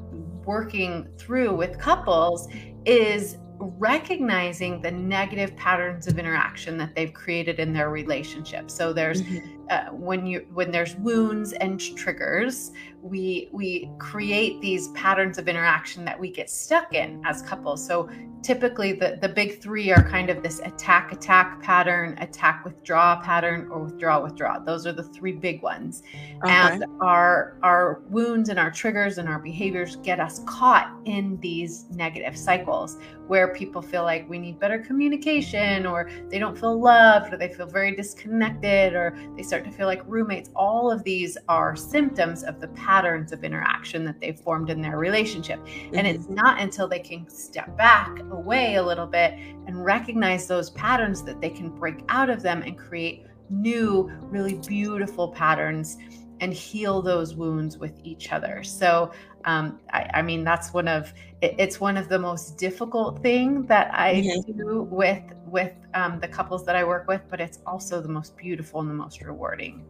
working 0.44 1.08
through 1.18 1.54
with 1.54 1.78
couples 1.78 2.48
is 2.84 3.36
recognizing 3.60 4.80
the 4.80 4.90
negative 4.90 5.54
patterns 5.56 6.06
of 6.06 6.18
interaction 6.18 6.78
that 6.78 6.94
they've 6.94 7.12
created 7.12 7.58
in 7.58 7.72
their 7.72 7.90
relationship 7.90 8.70
so 8.70 8.92
there's 8.92 9.22
mm-hmm. 9.22 9.57
Uh, 9.70 9.86
when 9.90 10.26
you 10.26 10.46
when 10.52 10.70
there's 10.70 10.96
wounds 10.96 11.52
and 11.54 11.80
triggers 11.96 12.72
we 13.02 13.48
we 13.52 13.90
create 13.98 14.60
these 14.60 14.88
patterns 14.88 15.38
of 15.38 15.48
interaction 15.48 16.04
that 16.04 16.18
we 16.18 16.30
get 16.30 16.50
stuck 16.50 16.94
in 16.94 17.22
as 17.24 17.42
couples. 17.42 17.84
So 17.84 18.08
typically 18.42 18.92
the 18.92 19.18
the 19.20 19.28
big 19.28 19.60
three 19.60 19.90
are 19.90 20.02
kind 20.02 20.30
of 20.30 20.42
this 20.42 20.60
attack 20.60 21.12
attack 21.12 21.62
pattern 21.62 22.16
attack 22.18 22.64
withdraw 22.64 23.20
pattern 23.20 23.68
or 23.70 23.84
withdraw 23.84 24.22
withdraw. 24.22 24.58
Those 24.58 24.86
are 24.86 24.92
the 24.92 25.04
three 25.04 25.32
big 25.32 25.62
ones. 25.62 26.02
Okay. 26.44 26.52
and 26.52 26.84
our 27.00 27.58
our 27.62 28.02
wounds 28.08 28.48
and 28.48 28.58
our 28.58 28.70
triggers 28.70 29.18
and 29.18 29.28
our 29.28 29.38
behaviors 29.38 29.96
get 29.96 30.18
us 30.18 30.40
caught 30.46 30.92
in 31.04 31.38
these 31.40 31.86
negative 31.90 32.36
cycles 32.36 32.98
where 33.28 33.52
people 33.54 33.82
feel 33.82 34.04
like 34.04 34.28
we 34.28 34.38
need 34.38 34.58
better 34.58 34.78
communication 34.78 35.84
or 35.84 36.10
they 36.30 36.38
don't 36.38 36.58
feel 36.58 36.80
loved 36.80 37.32
or 37.32 37.36
they 37.36 37.48
feel 37.48 37.66
very 37.66 37.94
disconnected 37.94 38.94
or 38.94 39.16
they 39.36 39.42
start 39.42 39.57
to 39.64 39.70
feel 39.70 39.86
like 39.86 40.02
roommates 40.06 40.50
all 40.56 40.90
of 40.90 41.02
these 41.04 41.36
are 41.48 41.76
symptoms 41.76 42.42
of 42.42 42.60
the 42.60 42.68
patterns 42.68 43.32
of 43.32 43.44
interaction 43.44 44.04
that 44.04 44.20
they've 44.20 44.40
formed 44.40 44.70
in 44.70 44.80
their 44.80 44.98
relationship 44.98 45.58
mm-hmm. 45.64 45.94
and 45.96 46.06
it's 46.06 46.28
not 46.28 46.60
until 46.60 46.88
they 46.88 46.98
can 46.98 47.28
step 47.28 47.76
back 47.76 48.18
away 48.30 48.76
a 48.76 48.82
little 48.82 49.06
bit 49.06 49.34
and 49.66 49.84
recognize 49.84 50.46
those 50.46 50.70
patterns 50.70 51.22
that 51.22 51.40
they 51.40 51.50
can 51.50 51.68
break 51.68 52.04
out 52.08 52.30
of 52.30 52.42
them 52.42 52.62
and 52.62 52.78
create 52.78 53.24
new 53.50 54.10
really 54.30 54.54
beautiful 54.66 55.28
patterns 55.28 55.98
and 56.40 56.52
heal 56.52 57.02
those 57.02 57.34
wounds 57.34 57.78
with 57.78 57.92
each 58.04 58.32
other. 58.32 58.62
So, 58.62 59.12
um, 59.44 59.80
I, 59.92 60.10
I, 60.14 60.22
mean, 60.22 60.44
that's 60.44 60.72
one 60.72 60.88
of 60.88 61.12
it, 61.40 61.54
it's 61.58 61.80
one 61.80 61.96
of 61.96 62.08
the 62.08 62.18
most 62.18 62.58
difficult 62.58 63.22
thing 63.22 63.64
that 63.66 63.92
I 63.94 64.16
mm-hmm. 64.16 64.58
do 64.58 64.82
with 64.82 65.22
with 65.50 65.72
um, 65.94 66.20
the 66.20 66.28
couples 66.28 66.64
that 66.66 66.76
I 66.76 66.84
work 66.84 67.08
with, 67.08 67.22
but 67.30 67.40
it's 67.40 67.58
also 67.66 68.00
the 68.00 68.08
most 68.08 68.36
beautiful 68.36 68.80
and 68.80 68.90
the 68.90 68.94
most 68.94 69.20
rewarding. 69.20 69.84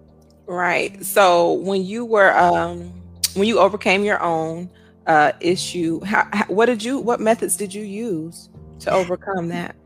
Right. 0.46 1.04
So 1.04 1.52
when 1.52 1.84
you 1.84 2.04
were 2.04 2.36
um 2.36 2.92
when 3.34 3.46
you 3.46 3.58
overcame 3.58 4.02
your 4.02 4.22
own 4.22 4.70
uh 5.06 5.32
issue, 5.40 6.02
how, 6.04 6.26
how, 6.32 6.44
what 6.46 6.66
did 6.66 6.82
you 6.82 6.98
what 6.98 7.20
methods 7.20 7.56
did 7.56 7.72
you 7.74 7.84
use 7.84 8.48
to 8.80 8.90
overcome 8.90 9.48
that? 9.56 9.76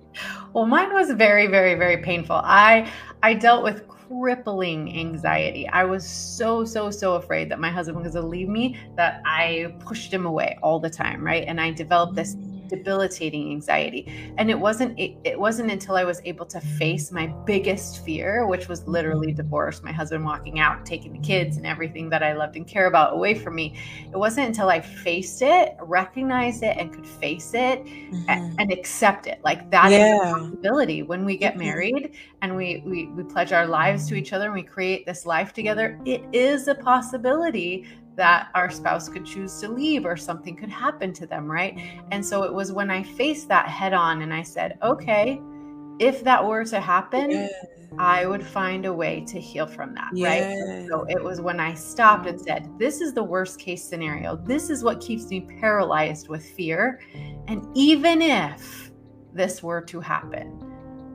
Well, 0.52 0.66
mine 0.66 0.92
was 0.92 1.10
very 1.10 1.48
very 1.48 1.74
very 1.74 1.98
painful. 1.98 2.40
I 2.44 2.90
I 3.22 3.34
dealt 3.34 3.64
with 3.64 3.88
crippling 4.20 4.98
anxiety. 4.98 5.68
I 5.68 5.84
was 5.84 6.06
so, 6.06 6.64
so, 6.64 6.90
so 6.90 7.14
afraid 7.14 7.50
that 7.50 7.60
my 7.60 7.70
husband 7.70 8.04
was 8.04 8.12
going 8.12 8.24
to 8.24 8.28
leave 8.28 8.48
me 8.48 8.76
that 8.96 9.22
I 9.24 9.74
pushed 9.80 10.12
him 10.12 10.26
away 10.26 10.58
all 10.62 10.78
the 10.78 10.90
time, 10.90 11.24
right? 11.24 11.44
And 11.46 11.60
I 11.60 11.70
developed 11.70 12.14
this 12.14 12.36
debilitating 12.72 13.50
anxiety 13.50 14.32
and 14.38 14.50
it 14.50 14.58
wasn't 14.58 14.98
it, 14.98 15.14
it, 15.24 15.38
wasn't 15.38 15.70
until 15.70 15.94
i 15.94 16.04
was 16.04 16.22
able 16.24 16.46
to 16.46 16.58
face 16.60 17.12
my 17.12 17.26
biggest 17.44 18.02
fear 18.04 18.46
which 18.46 18.66
was 18.66 18.86
literally 18.88 19.30
divorce 19.30 19.82
my 19.82 19.92
husband 19.92 20.24
walking 20.24 20.58
out 20.58 20.84
taking 20.86 21.12
the 21.12 21.18
kids 21.18 21.58
and 21.58 21.66
everything 21.66 22.08
that 22.08 22.22
i 22.22 22.32
loved 22.32 22.56
and 22.56 22.66
care 22.66 22.86
about 22.86 23.12
away 23.12 23.34
from 23.34 23.54
me 23.54 23.76
it 24.10 24.16
wasn't 24.16 24.46
until 24.46 24.70
i 24.70 24.80
faced 24.80 25.42
it 25.42 25.76
recognized 25.80 26.62
it 26.62 26.76
and 26.78 26.92
could 26.94 27.06
face 27.06 27.52
it 27.52 27.84
mm-hmm. 27.84 28.24
and, 28.28 28.58
and, 28.58 28.72
accept 28.72 29.26
it 29.26 29.38
like 29.44 29.70
that 29.70 29.90
yeah. 29.90 30.16
is 30.16 30.22
a 30.22 30.34
possibility 30.34 31.02
when 31.02 31.26
we 31.26 31.36
get 31.36 31.52
mm-hmm. 31.52 31.64
married 31.64 32.12
and 32.40 32.56
we, 32.56 32.82
we 32.86 33.06
we 33.08 33.22
pledge 33.22 33.52
our 33.52 33.66
lives 33.66 34.08
to 34.08 34.14
each 34.14 34.32
other 34.32 34.46
and 34.46 34.54
we 34.54 34.62
create 34.62 35.04
this 35.04 35.26
life 35.26 35.52
together 35.52 36.00
it 36.06 36.24
is 36.32 36.68
a 36.68 36.74
possibility 36.74 37.86
that 38.16 38.48
our 38.54 38.70
spouse 38.70 39.08
could 39.08 39.24
choose 39.24 39.58
to 39.60 39.68
leave 39.68 40.04
or 40.04 40.16
something 40.16 40.56
could 40.56 40.68
happen 40.68 41.12
to 41.14 41.26
them, 41.26 41.50
right? 41.50 41.78
And 42.10 42.24
so 42.24 42.42
it 42.42 42.52
was 42.52 42.72
when 42.72 42.90
I 42.90 43.02
faced 43.02 43.48
that 43.48 43.68
head 43.68 43.92
on 43.92 44.22
and 44.22 44.32
I 44.32 44.42
said, 44.42 44.78
okay, 44.82 45.40
if 45.98 46.22
that 46.24 46.44
were 46.44 46.64
to 46.64 46.80
happen. 46.80 47.48
I 47.98 48.24
would 48.24 48.42
find 48.42 48.86
a 48.86 48.92
way 48.92 49.22
to 49.26 49.38
heal 49.38 49.66
from 49.66 49.94
that, 49.96 50.12
yes. 50.14 50.56
right? 50.56 50.88
So 50.88 51.04
it 51.10 51.22
was 51.22 51.42
when 51.42 51.60
I 51.60 51.74
stopped 51.74 52.26
and 52.26 52.40
said, 52.40 52.70
this 52.78 53.02
is 53.02 53.12
the 53.12 53.22
worst 53.22 53.58
case 53.58 53.84
scenario. 53.84 54.34
This 54.34 54.70
is 54.70 54.82
what 54.82 54.98
keeps 55.00 55.26
me 55.26 55.42
paralyzed 55.60 56.28
with 56.28 56.42
fear. 56.42 57.00
And 57.48 57.66
even 57.74 58.22
if 58.22 58.90
this 59.34 59.62
were 59.62 59.82
to 59.82 60.00
happen, 60.00 60.71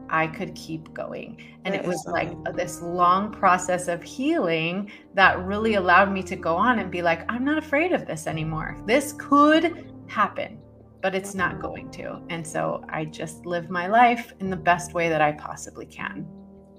I 0.09 0.27
could 0.27 0.55
keep 0.55 0.93
going. 0.93 1.37
And 1.65 1.75
it 1.75 1.83
was 1.83 2.05
like 2.07 2.31
this 2.55 2.81
long 2.81 3.31
process 3.31 3.87
of 3.87 4.01
healing 4.01 4.91
that 5.13 5.43
really 5.45 5.75
allowed 5.75 6.11
me 6.11 6.23
to 6.23 6.35
go 6.35 6.55
on 6.55 6.79
and 6.79 6.91
be 6.91 7.01
like, 7.01 7.29
I'm 7.29 7.43
not 7.43 7.57
afraid 7.57 7.91
of 7.91 8.05
this 8.05 8.27
anymore. 8.27 8.77
This 8.85 9.13
could 9.17 9.91
happen, 10.07 10.59
but 11.01 11.13
it's 11.13 11.35
not 11.35 11.61
going 11.61 11.91
to. 11.91 12.21
And 12.29 12.45
so 12.45 12.83
I 12.89 13.05
just 13.05 13.45
live 13.45 13.69
my 13.69 13.87
life 13.87 14.33
in 14.39 14.49
the 14.49 14.57
best 14.57 14.93
way 14.93 15.09
that 15.09 15.21
I 15.21 15.33
possibly 15.33 15.85
can. 15.85 16.25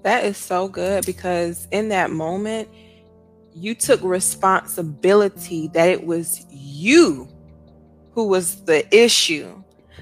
That 0.03 0.23
is 0.23 0.37
so 0.37 0.67
good 0.67 1.05
because 1.05 1.67
in 1.71 1.89
that 1.89 2.11
moment, 2.11 2.69
you 3.53 3.75
took 3.75 4.01
responsibility 4.01 5.67
that 5.73 5.89
it 5.89 6.05
was 6.05 6.45
you 6.49 7.27
who 8.11 8.27
was 8.27 8.63
the 8.63 8.87
issue 8.95 9.58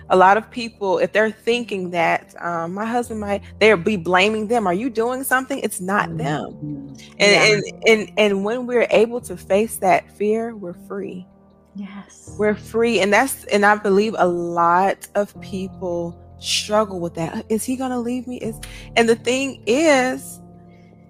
a 0.09 0.17
lot 0.17 0.37
of 0.37 0.49
people, 0.49 0.99
if 0.99 1.11
they're 1.11 1.31
thinking 1.31 1.91
that 1.91 2.33
um, 2.41 2.73
my 2.73 2.85
husband 2.85 3.19
might, 3.19 3.43
they'll 3.59 3.77
be 3.77 3.97
blaming 3.97 4.47
them. 4.47 4.67
Are 4.67 4.73
you 4.73 4.89
doing 4.89 5.23
something? 5.23 5.59
It's 5.59 5.81
not 5.81 6.09
mm-hmm. 6.09 6.17
them. 6.17 6.97
And, 7.19 7.19
yeah. 7.19 7.53
and 7.53 7.63
and 7.87 8.11
and 8.17 8.45
when 8.45 8.65
we're 8.67 8.87
able 8.89 9.21
to 9.21 9.35
face 9.35 9.77
that 9.77 10.09
fear, 10.11 10.55
we're 10.55 10.73
free. 10.87 11.27
Yes, 11.75 12.35
we're 12.39 12.55
free, 12.55 13.01
and 13.01 13.11
that's 13.13 13.43
and 13.45 13.65
I 13.65 13.75
believe 13.75 14.15
a 14.17 14.27
lot 14.27 15.07
of 15.15 15.39
people 15.41 16.17
struggle 16.39 16.99
with 16.99 17.15
that. 17.15 17.45
Is 17.49 17.63
he 17.63 17.75
going 17.75 17.91
to 17.91 17.99
leave 17.99 18.27
me? 18.27 18.37
Is 18.37 18.59
and 18.95 19.07
the 19.07 19.15
thing 19.15 19.61
is, 19.67 20.39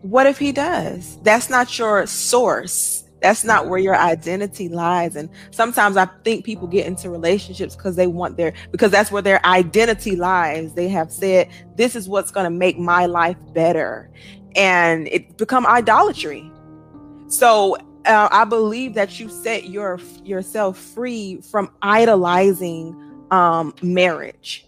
what 0.02 0.26
if 0.26 0.38
he 0.38 0.52
does? 0.52 1.20
That's 1.22 1.50
not 1.50 1.78
your 1.78 2.06
source 2.06 3.07
that's 3.28 3.44
not 3.44 3.68
where 3.68 3.78
your 3.78 3.96
identity 3.96 4.70
lies. 4.70 5.18
And 5.18 5.30
sometimes 5.52 5.98
i 5.98 6.06
think 6.24 6.46
people 6.46 6.66
get 6.66 6.86
into 6.86 7.10
relationships 7.10 7.76
because 7.76 7.98
they 7.98 8.08
want 8.08 8.38
their 8.38 8.54
because 8.72 8.90
that's 8.90 9.12
where 9.12 9.22
their 9.22 9.46
identity 9.46 10.16
lies. 10.16 10.74
They 10.74 10.88
have 10.88 11.12
said 11.12 11.50
this 11.76 11.96
is 11.96 12.08
what's 12.08 12.32
going 12.32 12.46
to 12.46 12.50
make 12.50 12.80
my 12.80 13.06
life 13.06 13.38
better. 13.54 14.10
And 14.56 15.10
it 15.10 15.38
become 15.38 15.66
idolatry. 15.66 16.50
So 17.28 17.76
uh, 18.06 18.30
i 18.32 18.46
believe 18.46 18.94
that 18.94 19.20
you 19.20 19.28
set 19.28 19.68
your 19.68 20.00
yourself 20.24 20.78
free 20.78 21.42
from 21.42 21.70
idolizing 21.82 22.96
um 23.32 23.74
marriage 23.82 24.67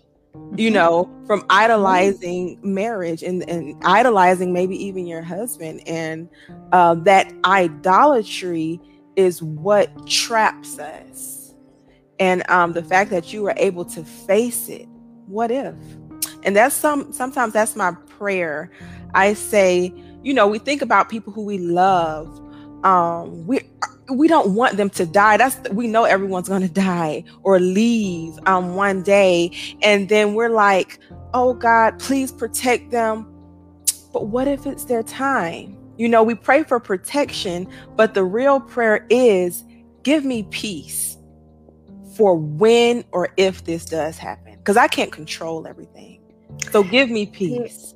you 0.55 0.69
know, 0.69 1.09
from 1.25 1.45
idolizing 1.49 2.59
marriage 2.61 3.23
and, 3.23 3.47
and 3.49 3.75
idolizing 3.83 4.53
maybe 4.53 4.75
even 4.83 5.07
your 5.07 5.21
husband. 5.21 5.81
And 5.87 6.29
uh, 6.71 6.95
that 6.95 7.31
idolatry 7.45 8.79
is 9.15 9.41
what 9.41 10.07
traps 10.07 10.79
us. 10.79 11.53
And 12.19 12.47
um, 12.49 12.73
the 12.73 12.83
fact 12.83 13.09
that 13.11 13.31
you 13.31 13.41
were 13.41 13.53
able 13.57 13.85
to 13.85 14.03
face 14.03 14.69
it, 14.69 14.87
what 15.27 15.51
if? 15.51 15.75
And 16.43 16.55
that's 16.55 16.75
some 16.75 17.11
sometimes 17.13 17.53
that's 17.53 17.75
my 17.75 17.91
prayer. 18.07 18.71
I 19.13 19.33
say, 19.33 19.93
you 20.23 20.33
know, 20.33 20.47
we 20.47 20.59
think 20.59 20.81
about 20.81 21.09
people 21.09 21.33
who 21.33 21.43
we 21.43 21.57
love. 21.57 22.27
Um, 22.83 23.45
we 23.45 23.61
we 24.11 24.27
don't 24.27 24.55
want 24.55 24.77
them 24.77 24.89
to 24.91 25.05
die. 25.05 25.37
That's 25.37 25.57
we 25.69 25.87
know 25.87 26.03
everyone's 26.03 26.49
going 26.49 26.61
to 26.67 26.69
die 26.69 27.23
or 27.43 27.59
leave 27.59 28.37
um 28.45 28.75
one 28.75 29.03
day. 29.03 29.51
And 29.81 30.09
then 30.09 30.33
we're 30.33 30.49
like 30.49 30.99
oh 31.33 31.53
god 31.53 31.99
please 31.99 32.31
protect 32.31 32.91
them. 32.91 33.23
But 34.11 34.27
what 34.27 34.47
if 34.47 34.65
it's 34.65 34.85
their 34.85 35.03
time? 35.03 35.77
You 35.97 36.07
know 36.07 36.23
we 36.23 36.35
pray 36.35 36.63
for 36.63 36.79
protection 36.79 37.67
but 37.95 38.13
the 38.13 38.23
real 38.23 38.59
prayer 38.59 39.05
is 39.09 39.63
give 40.03 40.23
me 40.23 40.43
peace 40.43 41.17
for 42.15 42.35
when 42.35 43.03
or 43.11 43.29
if 43.37 43.65
this 43.65 43.85
does 43.85 44.17
happen. 44.17 44.57
Because 44.57 44.77
i 44.77 44.87
can't 44.87 45.11
control 45.11 45.67
everything. 45.67 46.21
So 46.71 46.83
give 46.83 47.09
me 47.09 47.25
peace 47.25 47.93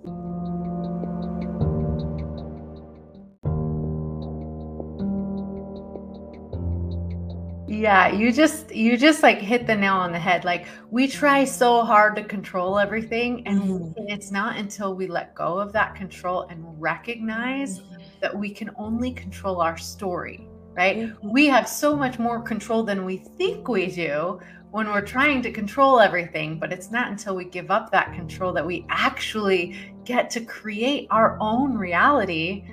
Yeah, 7.83 8.07
you 8.07 8.31
just 8.31 8.73
you 8.73 8.95
just 8.95 9.23
like 9.23 9.39
hit 9.39 9.67
the 9.67 9.75
nail 9.75 9.95
on 9.95 10.13
the 10.13 10.17
head. 10.17 10.45
Like 10.45 10.67
we 10.89 11.05
try 11.05 11.43
so 11.43 11.83
hard 11.83 12.15
to 12.15 12.23
control 12.23 12.79
everything 12.79 13.45
and 13.45 13.61
mm-hmm. 13.61 14.07
it's 14.07 14.31
not 14.31 14.55
until 14.55 14.95
we 14.95 15.05
let 15.07 15.35
go 15.35 15.59
of 15.59 15.73
that 15.73 15.93
control 15.93 16.43
and 16.43 16.63
recognize 16.79 17.81
mm-hmm. 17.81 18.01
that 18.21 18.33
we 18.33 18.51
can 18.51 18.71
only 18.77 19.11
control 19.11 19.59
our 19.59 19.77
story, 19.77 20.47
right? 20.77 20.95
Mm-hmm. 20.95 21.29
We 21.29 21.47
have 21.47 21.67
so 21.67 21.93
much 21.93 22.19
more 22.19 22.41
control 22.41 22.83
than 22.83 23.03
we 23.03 23.17
think 23.17 23.67
we 23.67 23.87
do 23.87 24.39
when 24.71 24.87
we're 24.87 25.01
trying 25.01 25.41
to 25.41 25.51
control 25.51 25.99
everything, 25.99 26.59
but 26.59 26.71
it's 26.71 26.89
not 26.89 27.11
until 27.11 27.35
we 27.35 27.43
give 27.43 27.69
up 27.69 27.91
that 27.91 28.13
control 28.13 28.53
that 28.53 28.65
we 28.65 28.85
actually 28.87 29.75
get 30.05 30.29
to 30.29 30.39
create 30.39 31.05
our 31.11 31.37
own 31.41 31.77
reality 31.77 32.63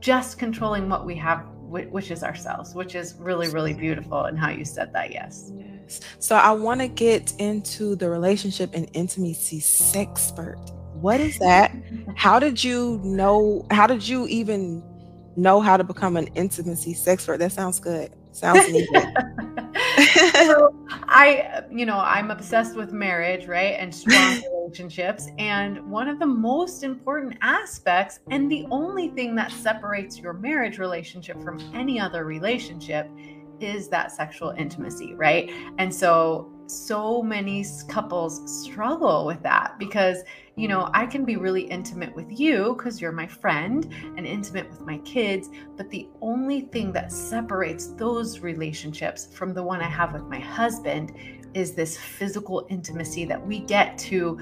just 0.00 0.40
controlling 0.40 0.88
what 0.88 1.06
we 1.06 1.14
have 1.14 1.46
which 1.68 2.10
is 2.10 2.22
ourselves, 2.22 2.74
which 2.74 2.94
is 2.94 3.14
really, 3.18 3.48
really 3.48 3.74
beautiful. 3.74 4.24
And 4.24 4.38
how 4.38 4.50
you 4.50 4.64
said 4.64 4.92
that, 4.94 5.12
yes. 5.12 5.52
Yes. 5.56 6.00
So 6.18 6.36
I 6.36 6.52
want 6.52 6.80
to 6.80 6.88
get 6.88 7.32
into 7.38 7.96
the 7.96 8.08
relationship 8.10 8.70
and 8.74 8.88
intimacy 8.92 9.60
sexpert. 9.60 10.72
What 10.94 11.20
is 11.20 11.38
that? 11.38 11.74
how 12.16 12.38
did 12.38 12.62
you 12.62 13.00
know? 13.04 13.64
How 13.70 13.86
did 13.86 14.06
you 14.06 14.26
even 14.26 14.82
know 15.36 15.60
how 15.60 15.76
to 15.76 15.84
become 15.84 16.16
an 16.16 16.26
intimacy 16.34 16.94
sexpert? 16.94 17.38
That 17.38 17.52
sounds 17.52 17.78
good. 17.78 18.12
Sounds 18.32 18.66
so 20.18 20.74
I, 20.90 21.62
you 21.70 21.86
know, 21.86 21.98
I'm 21.98 22.30
obsessed 22.30 22.76
with 22.76 22.92
marriage, 22.92 23.46
right? 23.46 23.76
And 23.78 23.94
strong 23.94 24.42
relationships. 24.52 25.28
And 25.38 25.88
one 25.90 26.08
of 26.08 26.18
the 26.18 26.26
most 26.26 26.82
important 26.82 27.36
aspects, 27.42 28.20
and 28.30 28.50
the 28.50 28.66
only 28.70 29.08
thing 29.08 29.34
that 29.36 29.50
separates 29.52 30.18
your 30.18 30.32
marriage 30.32 30.78
relationship 30.78 31.42
from 31.42 31.58
any 31.74 32.00
other 32.00 32.24
relationship, 32.24 33.10
is 33.60 33.88
that 33.88 34.12
sexual 34.12 34.50
intimacy, 34.50 35.14
right? 35.14 35.50
And 35.78 35.92
so, 35.92 36.52
so 36.66 37.22
many 37.22 37.64
couples 37.88 38.62
struggle 38.62 39.26
with 39.26 39.42
that 39.42 39.78
because, 39.78 40.18
you 40.58 40.66
know, 40.66 40.90
I 40.92 41.06
can 41.06 41.24
be 41.24 41.36
really 41.36 41.62
intimate 41.62 42.12
with 42.16 42.38
you 42.38 42.74
because 42.76 43.00
you're 43.00 43.12
my 43.12 43.28
friend 43.28 43.94
and 44.16 44.26
intimate 44.26 44.68
with 44.68 44.80
my 44.80 44.98
kids. 44.98 45.50
But 45.76 45.88
the 45.88 46.08
only 46.20 46.62
thing 46.62 46.92
that 46.94 47.12
separates 47.12 47.92
those 47.92 48.40
relationships 48.40 49.28
from 49.32 49.54
the 49.54 49.62
one 49.62 49.80
I 49.80 49.88
have 49.88 50.12
with 50.12 50.24
my 50.24 50.40
husband 50.40 51.12
is 51.54 51.74
this 51.74 51.96
physical 51.96 52.66
intimacy 52.70 53.24
that 53.26 53.46
we 53.46 53.60
get 53.60 53.96
to 53.98 54.40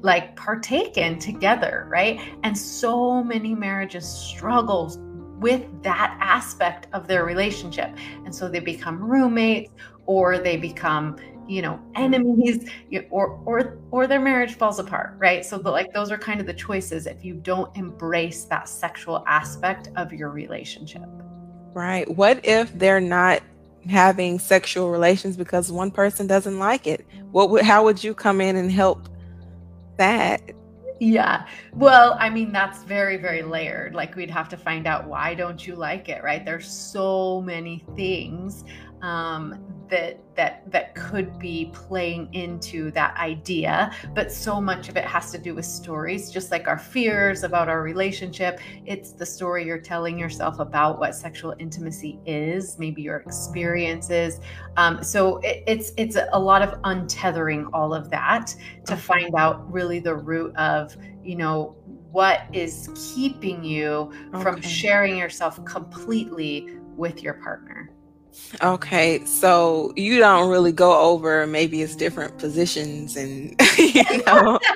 like 0.00 0.36
partake 0.36 0.96
in 0.96 1.18
together, 1.18 1.88
right? 1.90 2.20
And 2.44 2.56
so 2.56 3.24
many 3.24 3.52
marriages 3.52 4.08
struggle 4.08 4.96
with 5.40 5.66
that 5.82 6.16
aspect 6.20 6.86
of 6.92 7.08
their 7.08 7.24
relationship. 7.24 7.96
And 8.24 8.32
so 8.32 8.48
they 8.48 8.60
become 8.60 9.02
roommates 9.02 9.72
or 10.06 10.38
they 10.38 10.56
become, 10.56 11.16
you 11.48 11.62
know 11.62 11.80
enemies 11.94 12.68
or 13.10 13.40
or 13.46 13.78
or 13.90 14.06
their 14.06 14.20
marriage 14.20 14.54
falls 14.54 14.78
apart 14.78 15.14
right 15.18 15.44
so 15.44 15.58
the, 15.58 15.70
like 15.70 15.92
those 15.92 16.12
are 16.12 16.18
kind 16.18 16.40
of 16.40 16.46
the 16.46 16.54
choices 16.54 17.06
if 17.06 17.24
you 17.24 17.34
don't 17.34 17.74
embrace 17.76 18.44
that 18.44 18.68
sexual 18.68 19.24
aspect 19.26 19.88
of 19.96 20.12
your 20.12 20.30
relationship 20.30 21.08
right 21.72 22.08
what 22.16 22.44
if 22.44 22.76
they're 22.78 23.00
not 23.00 23.42
having 23.88 24.38
sexual 24.38 24.90
relations 24.90 25.36
because 25.36 25.72
one 25.72 25.90
person 25.90 26.26
doesn't 26.26 26.58
like 26.58 26.86
it 26.86 27.06
what 27.30 27.48
would 27.48 27.64
how 27.64 27.82
would 27.82 28.04
you 28.04 28.14
come 28.14 28.40
in 28.40 28.56
and 28.56 28.70
help 28.70 29.08
that 29.96 30.42
yeah. 31.00 31.46
Well, 31.74 32.16
I 32.18 32.28
mean, 32.28 32.50
that's 32.50 32.82
very, 32.82 33.18
very 33.18 33.42
layered. 33.42 33.94
Like, 33.94 34.16
we'd 34.16 34.30
have 34.30 34.48
to 34.48 34.56
find 34.56 34.86
out 34.86 35.06
why 35.06 35.34
don't 35.34 35.64
you 35.64 35.76
like 35.76 36.08
it, 36.08 36.24
right? 36.24 36.44
There's 36.44 36.68
so 36.68 37.40
many 37.40 37.84
things 37.94 38.64
um, 39.02 39.58
that 39.88 40.20
that 40.34 40.70
that 40.70 40.94
could 40.94 41.38
be 41.38 41.70
playing 41.72 42.32
into 42.34 42.90
that 42.90 43.16
idea 43.16 43.90
but 44.14 44.30
so 44.30 44.60
much 44.60 44.88
of 44.88 44.96
it 44.96 45.04
has 45.04 45.32
to 45.32 45.38
do 45.38 45.54
with 45.54 45.64
stories 45.64 46.30
just 46.30 46.50
like 46.50 46.68
our 46.68 46.78
fears 46.78 47.42
about 47.42 47.68
our 47.68 47.82
relationship. 47.82 48.60
It's 48.86 49.12
the 49.12 49.26
story 49.26 49.64
you're 49.64 49.80
telling 49.80 50.18
yourself 50.18 50.58
about 50.58 50.98
what 50.98 51.14
sexual 51.14 51.54
intimacy 51.58 52.18
is 52.26 52.78
maybe 52.78 53.02
your 53.02 53.16
experiences. 53.16 54.40
Um, 54.76 55.02
so 55.02 55.38
it, 55.38 55.64
it's 55.66 55.92
it's 55.96 56.16
a 56.32 56.38
lot 56.38 56.62
of 56.62 56.80
untethering 56.82 57.68
all 57.72 57.94
of 57.94 58.10
that 58.10 58.54
to 58.86 58.96
find 58.96 59.34
out 59.34 59.70
really 59.72 59.98
the 59.98 60.14
root 60.14 60.54
of 60.56 60.96
you 61.22 61.36
know 61.36 61.76
what 62.10 62.42
is 62.52 62.90
keeping 63.14 63.62
you 63.62 64.10
okay. 64.34 64.42
from 64.42 64.60
sharing 64.60 65.16
yourself 65.16 65.62
completely 65.64 66.76
with 66.96 67.22
your 67.22 67.34
partner 67.34 67.90
Okay, 68.62 69.24
so 69.26 69.92
you 69.94 70.18
don't 70.18 70.48
really 70.48 70.72
go 70.72 70.98
over 70.98 71.46
maybe 71.46 71.82
it's 71.82 71.94
different 71.94 72.38
positions 72.38 73.16
and 73.16 73.54
you 73.78 74.02
know. 74.26 74.58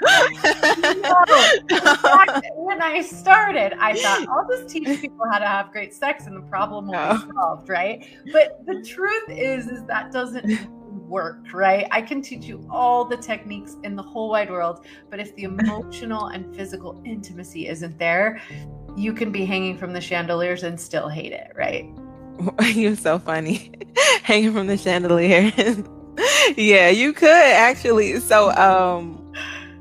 when 2.56 2.82
I 2.82 3.00
started, 3.02 3.72
I 3.80 3.94
thought 3.94 4.28
I'll 4.28 4.46
just 4.48 4.68
teach 4.68 5.00
people 5.00 5.24
how 5.30 5.38
to 5.38 5.46
have 5.46 5.72
great 5.72 5.94
sex 5.94 6.26
and 6.26 6.36
the 6.36 6.42
problem 6.42 6.88
will 6.88 6.96
oh. 6.96 7.26
be 7.26 7.32
solved, 7.32 7.68
right? 7.68 8.06
But 8.32 8.64
the 8.66 8.82
truth 8.82 9.24
is, 9.28 9.68
is 9.68 9.84
that 9.86 10.12
doesn't 10.12 10.68
work, 11.08 11.52
right? 11.52 11.86
I 11.90 12.02
can 12.02 12.20
teach 12.22 12.44
you 12.44 12.66
all 12.70 13.04
the 13.04 13.16
techniques 13.16 13.76
in 13.84 13.96
the 13.96 14.02
whole 14.02 14.30
wide 14.30 14.50
world, 14.50 14.84
but 15.10 15.18
if 15.18 15.34
the 15.36 15.44
emotional 15.44 16.26
and 16.26 16.54
physical 16.54 17.00
intimacy 17.04 17.68
isn't 17.68 17.98
there, 17.98 18.40
you 18.96 19.12
can 19.12 19.32
be 19.32 19.44
hanging 19.44 19.78
from 19.78 19.92
the 19.92 20.00
chandeliers 20.00 20.62
and 20.62 20.78
still 20.78 21.08
hate 21.08 21.32
it, 21.32 21.52
right? 21.56 21.86
You're 22.74 22.96
so 22.96 23.18
funny. 23.18 23.72
Hanging 24.22 24.52
from 24.52 24.66
the 24.66 24.76
chandelier. 24.76 25.52
yeah, 26.56 26.88
you 26.88 27.12
could 27.12 27.28
actually. 27.28 28.18
So, 28.20 28.50
um, 28.52 29.18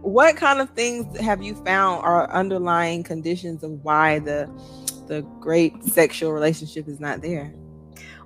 what 0.02 0.36
kind 0.36 0.60
of 0.60 0.70
things 0.72 1.20
have 1.20 1.42
you 1.42 1.56
found 1.64 2.04
are 2.04 2.30
underlying 2.32 3.04
conditions 3.04 3.64
of 3.64 3.72
why 3.84 4.20
the 4.20 4.50
the 5.08 5.22
great 5.40 5.84
sexual 5.84 6.32
relationship 6.32 6.88
is 6.88 7.00
not 7.00 7.22
there? 7.22 7.54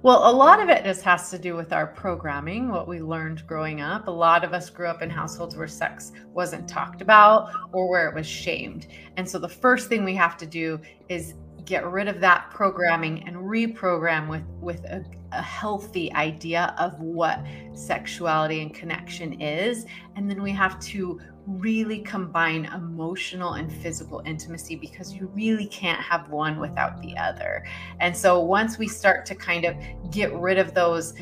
Well, 0.06 0.30
a 0.30 0.32
lot 0.32 0.62
of 0.62 0.70
it 0.70 0.84
just 0.84 1.02
has 1.02 1.32
to 1.32 1.40
do 1.40 1.56
with 1.56 1.74
our 1.74 1.88
programming, 1.88 2.70
what 2.70 2.88
we 2.88 3.02
learned 3.02 3.48
growing 3.48 3.82
up. 3.82 4.08
A 4.08 4.12
lot 4.12 4.44
of 4.44 4.54
us 4.54 4.70
grew 4.70 4.86
up 4.86 5.02
in 5.02 5.10
households 5.10 5.56
where 5.56 5.68
sex 5.68 6.12
wasn't 6.32 6.68
talked 6.68 7.02
about 7.02 7.50
or 7.72 7.90
where 7.90 8.08
it 8.08 8.14
was 8.14 8.28
shamed. 8.28 8.86
And 9.18 9.28
so 9.28 9.40
the 9.40 9.50
first 9.50 9.90
thing 9.90 10.04
we 10.04 10.14
have 10.14 10.38
to 10.38 10.46
do 10.46 10.80
is 11.10 11.34
get 11.66 11.86
rid 11.86 12.08
of 12.08 12.20
that 12.20 12.52
programming 12.52 13.28
and 13.28 13.36
reprogram 13.36 14.30
with 14.30 14.44
with 14.62 14.84
a, 14.86 15.04
a, 15.32 15.42
healthy 15.42 16.14
idea 16.14 16.76
of 16.80 17.00
what 17.00 17.44
sexuality 17.74 18.62
and 18.62 18.74
connection 18.74 19.42
is. 19.42 19.86
And 20.16 20.30
then 20.30 20.42
we 20.42 20.52
have 20.52 20.80
to 20.82 21.20
really 21.48 22.00
combine 22.00 22.66
emotional 22.66 23.54
and 23.54 23.72
physical 23.72 24.22
intimacy 24.26 24.76
because 24.76 25.14
you 25.14 25.28
really 25.36 25.68
can't 25.68 26.02
have 26.02 26.30
one 26.30 26.60
without 26.60 27.00
the 27.02 27.16
other. 27.18 27.64
And 28.00 28.16
so 28.16 28.40
once 28.40 28.78
we 28.78 28.88
start 28.88 29.26
to 29.28 29.36
kind 29.36 29.66
of 29.66 29.76
get 30.10 30.34
rid 30.34 30.58
of 30.58 30.74
those 30.74 31.14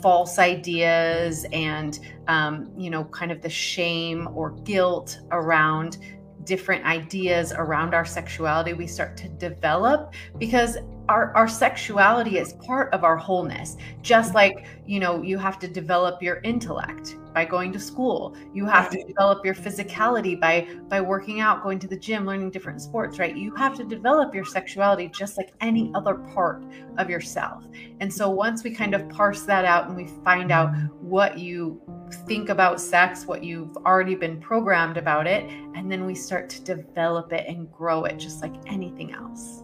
false 0.00 0.38
ideas 0.38 1.46
and 1.52 1.98
um, 2.28 2.70
you 2.76 2.90
know 2.90 3.04
kind 3.04 3.32
of 3.32 3.42
the 3.42 3.50
shame 3.50 4.28
or 4.34 4.50
guilt 4.62 5.20
around 5.30 5.98
different 6.44 6.84
ideas 6.84 7.52
around 7.52 7.94
our 7.94 8.04
sexuality 8.04 8.72
we 8.72 8.86
start 8.86 9.16
to 9.16 9.28
develop 9.28 10.14
because 10.38 10.78
our, 11.12 11.30
our 11.36 11.46
sexuality 11.46 12.38
is 12.38 12.54
part 12.54 12.92
of 12.94 13.04
our 13.04 13.16
wholeness. 13.18 13.76
Just 14.00 14.30
mm-hmm. 14.30 14.36
like 14.36 14.66
you 14.86 14.98
know 14.98 15.22
you 15.22 15.36
have 15.38 15.58
to 15.58 15.68
develop 15.68 16.22
your 16.22 16.40
intellect 16.42 17.18
by 17.34 17.44
going 17.44 17.70
to 17.72 17.78
school. 17.78 18.34
You 18.54 18.64
have 18.66 18.90
to 18.90 19.04
develop 19.04 19.44
your 19.44 19.54
physicality 19.54 20.40
by 20.40 20.68
by 20.88 21.02
working 21.02 21.40
out 21.40 21.62
going 21.62 21.78
to 21.80 21.86
the 21.86 21.98
gym 21.98 22.24
learning 22.24 22.50
different 22.50 22.80
sports 22.80 23.18
right? 23.18 23.36
You 23.36 23.54
have 23.56 23.76
to 23.76 23.84
develop 23.84 24.34
your 24.34 24.46
sexuality 24.46 25.08
just 25.08 25.36
like 25.36 25.52
any 25.60 25.92
other 25.94 26.14
part 26.14 26.64
of 26.96 27.10
yourself. 27.10 27.66
And 28.00 28.12
so 28.12 28.30
once 28.30 28.64
we 28.64 28.70
kind 28.70 28.94
of 28.94 29.06
parse 29.10 29.42
that 29.42 29.66
out 29.66 29.88
and 29.88 29.96
we 29.96 30.08
find 30.24 30.50
out 30.50 30.74
what 31.00 31.38
you 31.38 31.80
think 32.26 32.48
about 32.50 32.78
sex 32.78 33.26
what 33.26 33.42
you've 33.42 33.74
already 33.78 34.14
been 34.14 34.38
programmed 34.38 34.98
about 34.98 35.26
it 35.26 35.48
and 35.74 35.90
then 35.90 36.04
we 36.04 36.14
start 36.14 36.46
to 36.50 36.60
develop 36.62 37.32
it 37.32 37.46
and 37.48 37.72
grow 37.72 38.04
it 38.04 38.18
just 38.18 38.42
like 38.42 38.54
anything 38.66 39.14
else 39.14 39.62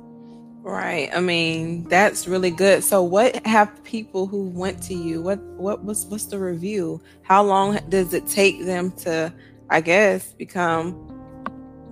Right. 0.62 1.08
I 1.14 1.20
mean, 1.20 1.84
that's 1.84 2.26
really 2.28 2.50
good. 2.50 2.82
So 2.84 3.02
what 3.02 3.46
have 3.46 3.82
people 3.84 4.26
who 4.26 4.48
went 4.48 4.82
to 4.84 4.94
you, 4.94 5.22
what 5.22 5.40
what 5.56 5.84
was 5.84 6.06
what's 6.06 6.26
the 6.26 6.38
review? 6.38 7.00
How 7.22 7.42
long 7.42 7.78
does 7.88 8.12
it 8.12 8.26
take 8.26 8.64
them 8.64 8.90
to 8.98 9.32
I 9.70 9.80
guess 9.80 10.32
become 10.32 11.14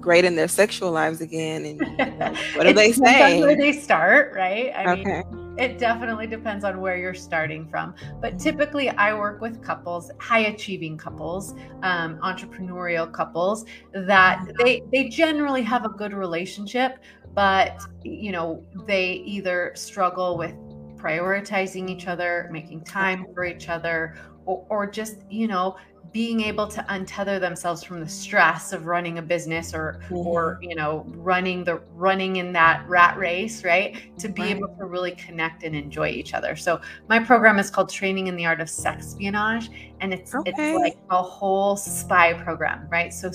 great 0.01 0.25
in 0.25 0.37
their 0.37 0.49
sexual 0.49 0.93
lives 0.93 1.21
again 1.21 1.65
and 1.65 1.81
you 1.81 1.97
know, 1.97 2.35
what 2.55 2.67
do 2.67 2.73
they 2.75 2.93
say? 2.93 3.41
Where 3.41 3.57
they 3.57 3.73
start, 3.73 4.35
right? 4.35 4.73
I 4.75 4.93
okay. 4.93 5.05
mean 5.05 5.47
it 5.59 5.79
definitely 5.79 6.27
depends 6.27 6.65
on 6.65 6.81
where 6.81 6.97
you're 6.97 7.15
starting 7.15 7.67
from. 7.67 7.95
But 8.21 8.39
typically, 8.39 8.91
I 8.91 9.15
work 9.15 9.41
with 9.41 9.63
couples, 9.63 10.11
high 10.19 10.47
achieving 10.47 10.99
couples, 10.99 11.55
um, 11.83 12.19
entrepreneurial 12.19 13.11
couples 13.11 13.65
that 13.93 14.47
they 14.59 14.83
they 14.93 15.09
generally 15.09 15.63
have 15.63 15.85
a 15.85 15.89
good 15.89 16.13
relationship, 16.13 16.99
but 17.37 17.83
you 18.03 18.33
know 18.33 18.65
they 18.87 19.13
either 19.27 19.71
struggle 19.77 20.37
with 20.37 20.55
prioritizing 20.97 21.89
each 21.89 22.09
other 22.09 22.49
making 22.51 22.81
time 22.83 23.27
for 23.33 23.45
each 23.45 23.69
other 23.69 24.17
or, 24.47 24.67
or 24.71 24.87
just 24.91 25.19
you 25.31 25.47
know 25.47 25.77
being 26.13 26.41
able 26.41 26.67
to 26.67 26.81
untether 26.89 27.39
themselves 27.39 27.85
from 27.85 28.01
the 28.01 28.09
stress 28.09 28.73
of 28.73 28.87
running 28.87 29.19
a 29.19 29.23
business 29.23 29.75
or 29.75 30.01
mm-hmm. 30.05 30.17
or 30.17 30.59
you 30.63 30.75
know 30.75 31.05
running 31.09 31.63
the 31.63 31.77
running 31.95 32.37
in 32.37 32.55
that 32.55 32.83
rat 32.89 33.19
race 33.19 33.63
right 33.65 34.19
to 34.19 34.29
be 34.29 34.41
right. 34.41 34.57
able 34.57 34.69
to 34.69 34.87
really 34.87 35.11
connect 35.11 35.63
and 35.63 35.77
enjoy 35.77 36.09
each 36.09 36.33
other 36.33 36.57
so 36.57 36.81
my 37.09 37.19
program 37.19 37.59
is 37.59 37.69
called 37.69 37.91
training 37.91 38.29
in 38.29 38.37
the 38.37 38.47
art 38.47 38.63
of 38.63 38.71
sex 38.71 39.09
espionage 39.09 39.69
and 40.01 40.15
it's 40.15 40.35
okay. 40.35 40.53
it's 40.57 40.79
like 40.79 40.97
a 41.11 41.23
whole 41.23 41.77
spy 41.77 42.33
program 42.33 42.89
right 42.91 43.13
so 43.13 43.31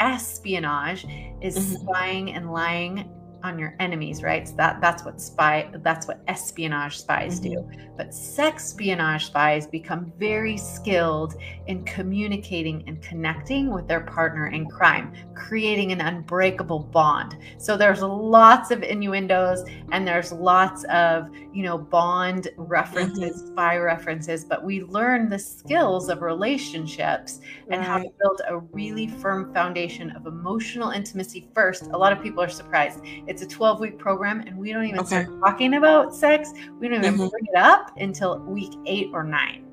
espionage 0.00 1.06
is 1.40 1.56
mm-hmm. 1.56 1.76
spying 1.76 2.32
and 2.32 2.52
lying 2.52 3.08
on 3.46 3.58
your 3.58 3.74
enemies, 3.80 4.22
right? 4.22 4.46
So 4.46 4.54
that 4.56 4.80
that's 4.80 5.04
what 5.04 5.20
spy 5.20 5.70
that's 5.82 6.06
what 6.06 6.20
espionage 6.28 6.98
spies 6.98 7.40
mm-hmm. 7.40 7.54
do. 7.54 7.70
But 7.96 8.12
sex 8.12 8.66
espionage 8.66 9.26
spies 9.26 9.66
become 9.66 10.12
very 10.18 10.56
skilled 10.56 11.36
in 11.66 11.84
communicating 11.84 12.84
and 12.88 13.00
connecting 13.00 13.72
with 13.72 13.86
their 13.86 14.00
partner 14.00 14.48
in 14.48 14.66
crime, 14.66 15.12
creating 15.34 15.92
an 15.92 16.00
unbreakable 16.00 16.80
bond. 16.80 17.36
So 17.58 17.76
there's 17.76 18.02
lots 18.02 18.70
of 18.70 18.82
innuendos 18.82 19.64
and 19.92 20.06
there's 20.06 20.32
lots 20.32 20.84
of, 20.84 21.30
you 21.54 21.62
know, 21.62 21.78
bond 21.78 22.48
references, 22.56 23.42
mm-hmm. 23.42 23.52
spy 23.52 23.76
references, 23.76 24.44
but 24.44 24.64
we 24.64 24.82
learn 24.82 25.28
the 25.28 25.38
skills 25.38 26.08
of 26.08 26.22
relationships 26.22 27.40
and 27.70 27.82
how 27.82 27.98
to 27.98 28.10
build 28.20 28.42
a 28.48 28.58
really 28.58 29.06
firm 29.06 29.54
foundation 29.54 30.10
of 30.10 30.26
emotional 30.26 30.90
intimacy 30.90 31.48
first. 31.54 31.84
A 31.84 31.96
lot 31.96 32.12
of 32.12 32.22
people 32.22 32.42
are 32.42 32.48
surprised. 32.48 33.00
It's 33.04 33.35
a 33.42 33.46
12 33.46 33.80
week 33.80 33.98
program, 33.98 34.40
and 34.40 34.56
we 34.56 34.72
don't 34.72 34.84
even 34.84 35.00
okay. 35.00 35.24
start 35.24 35.40
talking 35.40 35.74
about 35.74 36.14
sex. 36.14 36.52
We 36.78 36.88
don't 36.88 37.04
even 37.04 37.14
mm-hmm. 37.14 37.28
bring 37.28 37.46
it 37.46 37.56
up 37.56 37.92
until 37.98 38.38
week 38.40 38.72
eight 38.86 39.10
or 39.12 39.24
nine. 39.24 39.66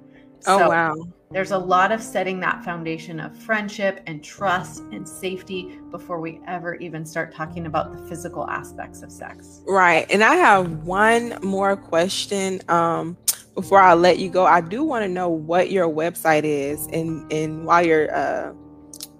Oh, 0.46 0.58
so 0.58 0.66
oh, 0.66 0.70
wow. 0.70 0.96
There's 1.32 1.52
a 1.52 1.58
lot 1.58 1.92
of 1.92 2.02
setting 2.02 2.40
that 2.42 2.64
foundation 2.64 3.20
of 3.20 3.36
friendship 3.36 4.04
and 4.06 4.24
trust 4.24 4.84
and 4.92 5.08
safety 5.08 5.80
before 5.90 6.20
we 6.20 6.40
ever 6.48 6.76
even 6.76 7.08
start 7.08 7.34
talking 7.34 7.66
about 7.66 7.92
the 7.92 8.08
physical 8.08 8.48
aspects 8.48 9.02
of 9.02 9.12
sex. 9.12 9.64
Right. 9.66 10.06
And 10.12 10.24
I 10.24 10.36
have 10.36 10.84
one 10.84 11.40
more 11.42 11.76
question. 11.76 12.62
Um, 12.70 13.18
before 13.56 13.80
I 13.80 13.94
let 13.94 14.20
you 14.20 14.30
go, 14.30 14.46
I 14.46 14.62
do 14.62 14.84
want 14.84 15.04
to 15.04 15.10
know 15.10 15.30
what 15.30 15.72
your 15.72 15.88
website 15.88 16.44
is, 16.44 16.88
and 16.88 17.32
and 17.32 17.66
while 17.66 17.86
you're 17.86 18.14
uh, 18.14 18.54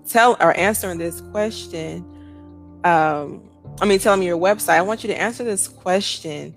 tell 0.08 0.38
or 0.40 0.58
answering 0.58 0.98
this 0.98 1.22
question, 1.22 2.04
um, 2.84 3.48
I 3.82 3.86
mean, 3.86 4.00
tell 4.00 4.16
me 4.18 4.26
your 4.26 4.38
website. 4.38 4.76
I 4.76 4.82
want 4.82 5.04
you 5.04 5.08
to 5.10 5.20
answer 5.20 5.44
this 5.44 5.68
question. 5.68 6.56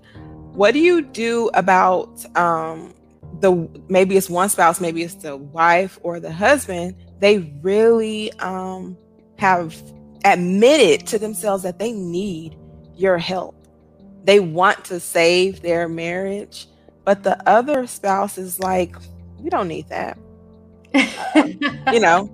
What 0.53 0.73
do 0.73 0.81
you 0.81 1.03
do 1.03 1.51
about 1.55 2.25
um, 2.37 2.95
the 3.41 3.69
maybe 3.89 4.17
it's 4.17 4.31
one 4.31 4.49
spouse, 4.49 4.81
maybe 4.81 5.03
it's 5.03 5.15
the 5.15 5.37
wife 5.37 5.99
or 6.03 6.21
the 6.21 6.33
husband, 6.33 6.97
they 7.19 7.39
really 7.63 8.33
um, 8.35 8.97
have 9.39 9.75
admitted 10.25 11.07
to 11.09 11.19
themselves 11.19 11.63
that 11.63 11.79
they 11.79 11.93
need 11.93 12.57
your 12.97 13.19
help. 13.19 13.55
They 14.25 14.41
want 14.41 14.85
to 14.87 14.99
save 14.99 15.63
their 15.63 15.89
marriage, 15.89 16.67
but 17.05 17.23
the 17.23 17.49
other 17.49 17.87
spouse 17.87 18.39
is 18.39 18.59
like, 18.59 18.97
we 19.39 19.51
don't 19.51 19.69
need 19.69 19.89
that. 19.89 20.19
Um, 20.95 21.59
you 21.93 22.01
know, 22.01 22.31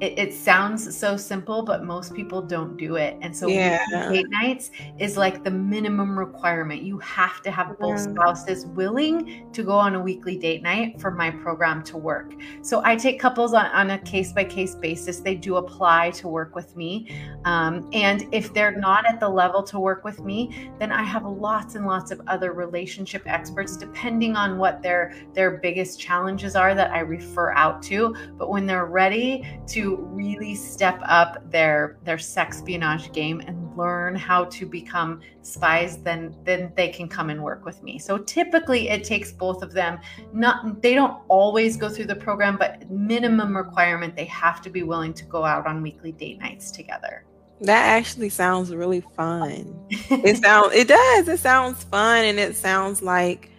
it, 0.04 0.20
it 0.20 0.34
sounds 0.34 0.98
so 0.98 1.16
simple, 1.16 1.64
but 1.64 1.86
most 1.86 2.14
people 2.14 2.42
don't 2.42 2.76
do 2.76 2.98
it. 2.98 3.18
And 3.22 3.36
so 3.36 3.48
Yeah. 3.48 3.80
date 4.10 4.28
nights 4.30 4.70
is 5.00 5.16
like 5.16 5.46
the 5.46 5.52
minimum 5.52 6.20
requirement. 6.20 6.82
You 6.82 6.98
have 7.00 7.42
to 7.44 7.52
have 7.52 7.80
both 7.80 8.02
spouses 8.02 8.66
willing 8.66 9.50
to 9.54 9.64
go 9.64 9.72
on 9.72 9.96
a 9.96 10.02
weekly 10.02 10.38
date 10.38 10.62
night 10.62 11.00
for 11.00 11.10
my 11.10 11.32
program 11.32 11.84
to 11.84 11.98
work. 11.98 12.34
So 12.62 12.82
I 12.84 12.98
take 12.98 13.18
couples 13.18 13.54
on, 13.54 13.68
on 13.68 13.92
a 13.92 13.98
case 14.00 14.34
by 14.34 14.44
case 14.44 14.76
basis. 14.76 15.22
They 15.22 15.36
do 15.36 15.56
apply 15.56 16.12
to 16.12 16.28
work 16.28 16.54
with 16.54 16.76
me. 16.76 17.08
Um, 17.46 17.90
and 17.94 18.28
if 18.34 18.54
they're 18.54 18.76
not 18.76 19.06
at 19.06 19.22
the 19.22 19.30
level 19.30 19.64
to 19.64 19.80
work 19.80 20.04
with 20.04 20.22
me, 20.22 20.70
then 20.80 20.92
I 20.92 21.04
have 21.04 21.24
lots 21.26 21.76
and 21.76 21.86
lots 21.86 22.12
of 22.12 22.20
other 22.28 22.52
relationship 22.52 23.24
experts, 23.26 23.78
depending 23.78 24.36
on 24.36 24.58
what 24.58 24.84
their 24.84 25.14
their 25.34 25.60
biggest 25.60 25.98
challenges 25.98 26.58
are 26.58 26.76
that 26.76 26.92
I 26.92 27.00
refer 27.00 27.54
out 27.54 27.82
to. 27.84 28.14
But 28.38 28.50
when 28.50 28.66
they're 28.66 28.86
ready 28.86 29.48
to 29.68 29.93
really 29.98 30.56
step 30.56 31.00
up 31.04 31.50
their 31.52 31.98
their 32.04 32.18
sexpionage 32.18 33.14
game 33.14 33.42
and 33.42 33.76
learn 33.78 34.16
how 34.16 34.46
to 34.46 34.66
become 34.66 35.22
spies, 35.42 35.98
then 35.98 36.36
then 36.44 36.72
they 36.76 36.90
can 36.90 37.08
come 37.08 37.30
and 37.30 37.42
work 37.42 37.66
with 37.66 37.82
me. 37.84 38.00
So 38.00 38.18
typically 38.18 38.90
it 38.90 39.04
takes 39.04 39.32
both 39.32 39.62
of 39.64 39.74
them. 39.74 40.00
Not 40.34 40.82
they 40.82 40.94
don't 40.94 41.22
always 41.28 41.78
go 41.78 41.90
through 41.90 42.06
the 42.06 42.16
program, 42.16 42.58
but 42.58 42.90
minimum 42.90 43.56
requirement 43.56 44.16
they 44.16 44.26
have 44.26 44.62
to 44.62 44.70
be 44.70 44.84
willing 44.84 45.14
to 45.14 45.26
go 45.26 45.44
out 45.44 45.68
on 45.68 45.82
weekly 45.82 46.12
date 46.12 46.40
nights 46.40 46.72
together. 46.72 47.26
That 47.62 47.98
actually 47.98 48.30
sounds 48.30 48.74
really 48.74 49.02
fun. 49.16 49.80
It 50.10 50.38
sounds 50.38 50.74
it 50.74 50.88
does. 50.88 51.28
It 51.28 51.40
sounds 51.40 51.84
fun 51.86 52.26
and 52.26 52.40
it 52.40 52.56
sounds 52.56 53.02
like 53.02 53.50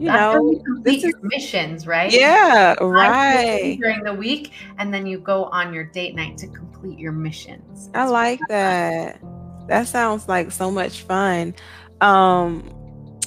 you 0.00 0.06
That's 0.06 0.34
know 0.34 0.62
complete 0.64 0.82
this 0.84 1.04
is 1.04 1.10
your 1.10 1.20
missions, 1.24 1.86
right? 1.86 2.10
yeah, 2.10 2.72
right. 2.80 3.76
during 3.78 4.02
the 4.02 4.14
week, 4.14 4.52
and 4.78 4.94
then 4.94 5.06
you 5.06 5.18
go 5.18 5.44
on 5.44 5.74
your 5.74 5.84
date 5.84 6.14
night 6.14 6.38
to 6.38 6.46
complete 6.48 6.98
your 6.98 7.12
missions. 7.12 7.90
I 7.92 8.06
like 8.06 8.40
that. 8.48 9.20
That 9.68 9.88
sounds 9.88 10.26
like 10.26 10.52
so 10.52 10.70
much 10.70 11.02
fun. 11.02 11.54
Um, 12.00 12.64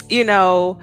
you 0.09 0.23
know, 0.23 0.79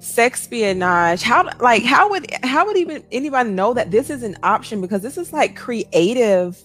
sex 0.00 0.40
espionage. 0.42 1.22
How 1.22 1.48
like 1.60 1.84
how 1.84 2.10
would 2.10 2.26
how 2.42 2.66
would 2.66 2.76
even 2.76 3.04
anybody 3.12 3.50
know 3.50 3.72
that 3.72 3.92
this 3.92 4.10
is 4.10 4.24
an 4.24 4.36
option 4.42 4.80
because 4.80 5.00
this 5.00 5.16
is 5.16 5.32
like 5.32 5.54
creative 5.54 6.60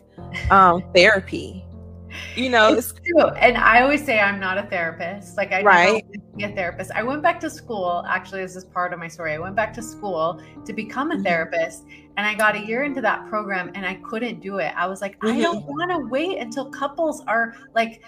um 0.49 0.83
therapy. 0.95 1.64
You 2.35 2.49
know, 2.49 2.73
It's 2.73 2.93
true. 2.93 3.27
And 3.29 3.57
I 3.57 3.81
always 3.81 4.03
say 4.03 4.19
I'm 4.19 4.39
not 4.39 4.57
a 4.57 4.63
therapist. 4.63 5.37
Like 5.37 5.51
I 5.51 5.61
Right. 5.63 5.83
never 5.85 5.93
wanted 5.93 6.13
to 6.13 6.37
be 6.37 6.43
a 6.43 6.49
therapist. 6.55 6.91
I 6.93 7.03
went 7.03 7.21
back 7.21 7.39
to 7.41 7.49
school. 7.49 8.03
Actually, 8.07 8.41
this 8.41 8.55
is 8.55 8.65
part 8.65 8.93
of 8.93 8.99
my 8.99 9.07
story. 9.07 9.33
I 9.33 9.39
went 9.39 9.55
back 9.55 9.73
to 9.75 9.81
school 9.81 10.41
to 10.65 10.73
become 10.73 11.11
a 11.11 11.15
Mhm. 11.15 11.23
therapist, 11.23 11.85
and 12.17 12.25
I 12.27 12.33
got 12.33 12.55
a 12.55 12.59
year 12.59 12.83
into 12.83 13.01
that 13.01 13.27
program, 13.29 13.71
and 13.75 13.85
I 13.85 13.95
couldn't 13.95 14.41
do 14.41 14.57
it. 14.59 14.73
I 14.75 14.87
was 14.87 15.01
like, 15.01 15.17
I 15.23 15.39
don't 15.41 15.65
want 15.65 15.91
to 15.91 15.99
wait 15.99 16.39
until 16.39 16.69
couples 16.69 17.23
are 17.27 17.53
like. 17.73 18.01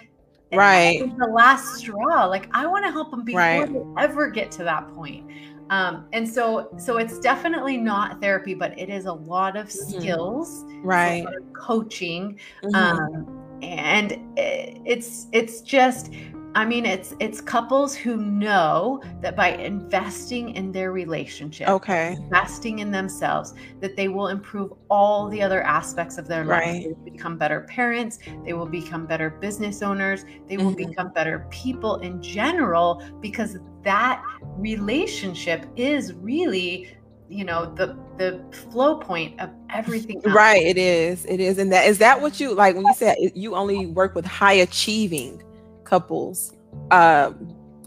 Right. 0.50 1.12
The 1.18 1.26
last 1.26 1.74
straw. 1.74 2.24
Like 2.24 2.48
I 2.54 2.66
want 2.66 2.82
to 2.86 2.90
help 2.90 3.10
them 3.10 3.22
before 3.22 3.40
Right. 3.40 3.70
they 3.70 4.02
ever 4.02 4.30
get 4.30 4.50
to 4.52 4.64
that 4.64 4.88
point. 4.94 5.26
Um, 5.68 6.06
and 6.14 6.26
so, 6.26 6.70
so 6.78 6.96
it's 6.96 7.18
definitely 7.18 7.76
not 7.76 8.22
therapy, 8.22 8.54
but 8.54 8.78
it 8.78 8.88
is 8.88 9.04
a 9.04 9.12
lot 9.12 9.56
of 9.58 9.66
Mhm. 9.66 10.00
skills, 10.00 10.64
a 10.64 10.80
right. 10.82 11.26
of 11.26 11.52
coaching, 11.52 12.38
Mhm. 12.64 12.74
um, 12.74 13.37
and 13.62 14.18
it's 14.36 15.26
it's 15.32 15.60
just 15.60 16.10
i 16.54 16.64
mean 16.64 16.86
it's 16.86 17.14
it's 17.20 17.40
couples 17.40 17.94
who 17.94 18.16
know 18.16 19.02
that 19.20 19.36
by 19.36 19.48
investing 19.50 20.54
in 20.54 20.72
their 20.72 20.92
relationship 20.92 21.68
okay. 21.68 22.12
investing 22.12 22.78
in 22.78 22.90
themselves 22.90 23.52
that 23.80 23.96
they 23.96 24.08
will 24.08 24.28
improve 24.28 24.72
all 24.88 25.28
the 25.28 25.42
other 25.42 25.62
aspects 25.62 26.16
of 26.18 26.26
their 26.26 26.44
life 26.44 26.60
Right. 26.60 26.82
they 26.82 26.88
will 26.88 27.10
become 27.12 27.36
better 27.36 27.60
parents 27.62 28.18
they 28.44 28.54
will 28.54 28.66
become 28.66 29.06
better 29.06 29.30
business 29.30 29.82
owners 29.82 30.24
they 30.48 30.56
will 30.56 30.72
Mhm. 30.72 30.88
become 30.88 31.12
better 31.12 31.46
people 31.50 31.96
in 31.96 32.22
general 32.22 33.02
because 33.20 33.58
that 33.82 34.22
relationship 34.56 35.66
is 35.76 36.14
really 36.14 36.88
you 37.28 37.44
know 37.44 37.72
the 37.74 37.96
the 38.16 38.40
flow 38.70 38.96
point 38.96 39.38
of 39.40 39.50
everything 39.70 40.16
else. 40.24 40.34
Right, 40.34 40.62
it 40.64 40.78
is. 40.78 41.24
It 41.26 41.40
is. 41.40 41.58
And 41.58 41.70
that 41.72 41.86
is 41.86 41.98
that 41.98 42.20
what 42.20 42.40
you 42.40 42.54
like 42.54 42.74
when 42.74 42.86
you 42.86 42.94
said 42.94 43.16
you 43.34 43.54
only 43.54 43.86
work 43.86 44.14
with 44.14 44.24
high 44.24 44.54
achieving 44.54 45.42
couples. 45.84 46.54
Uh, 46.90 47.32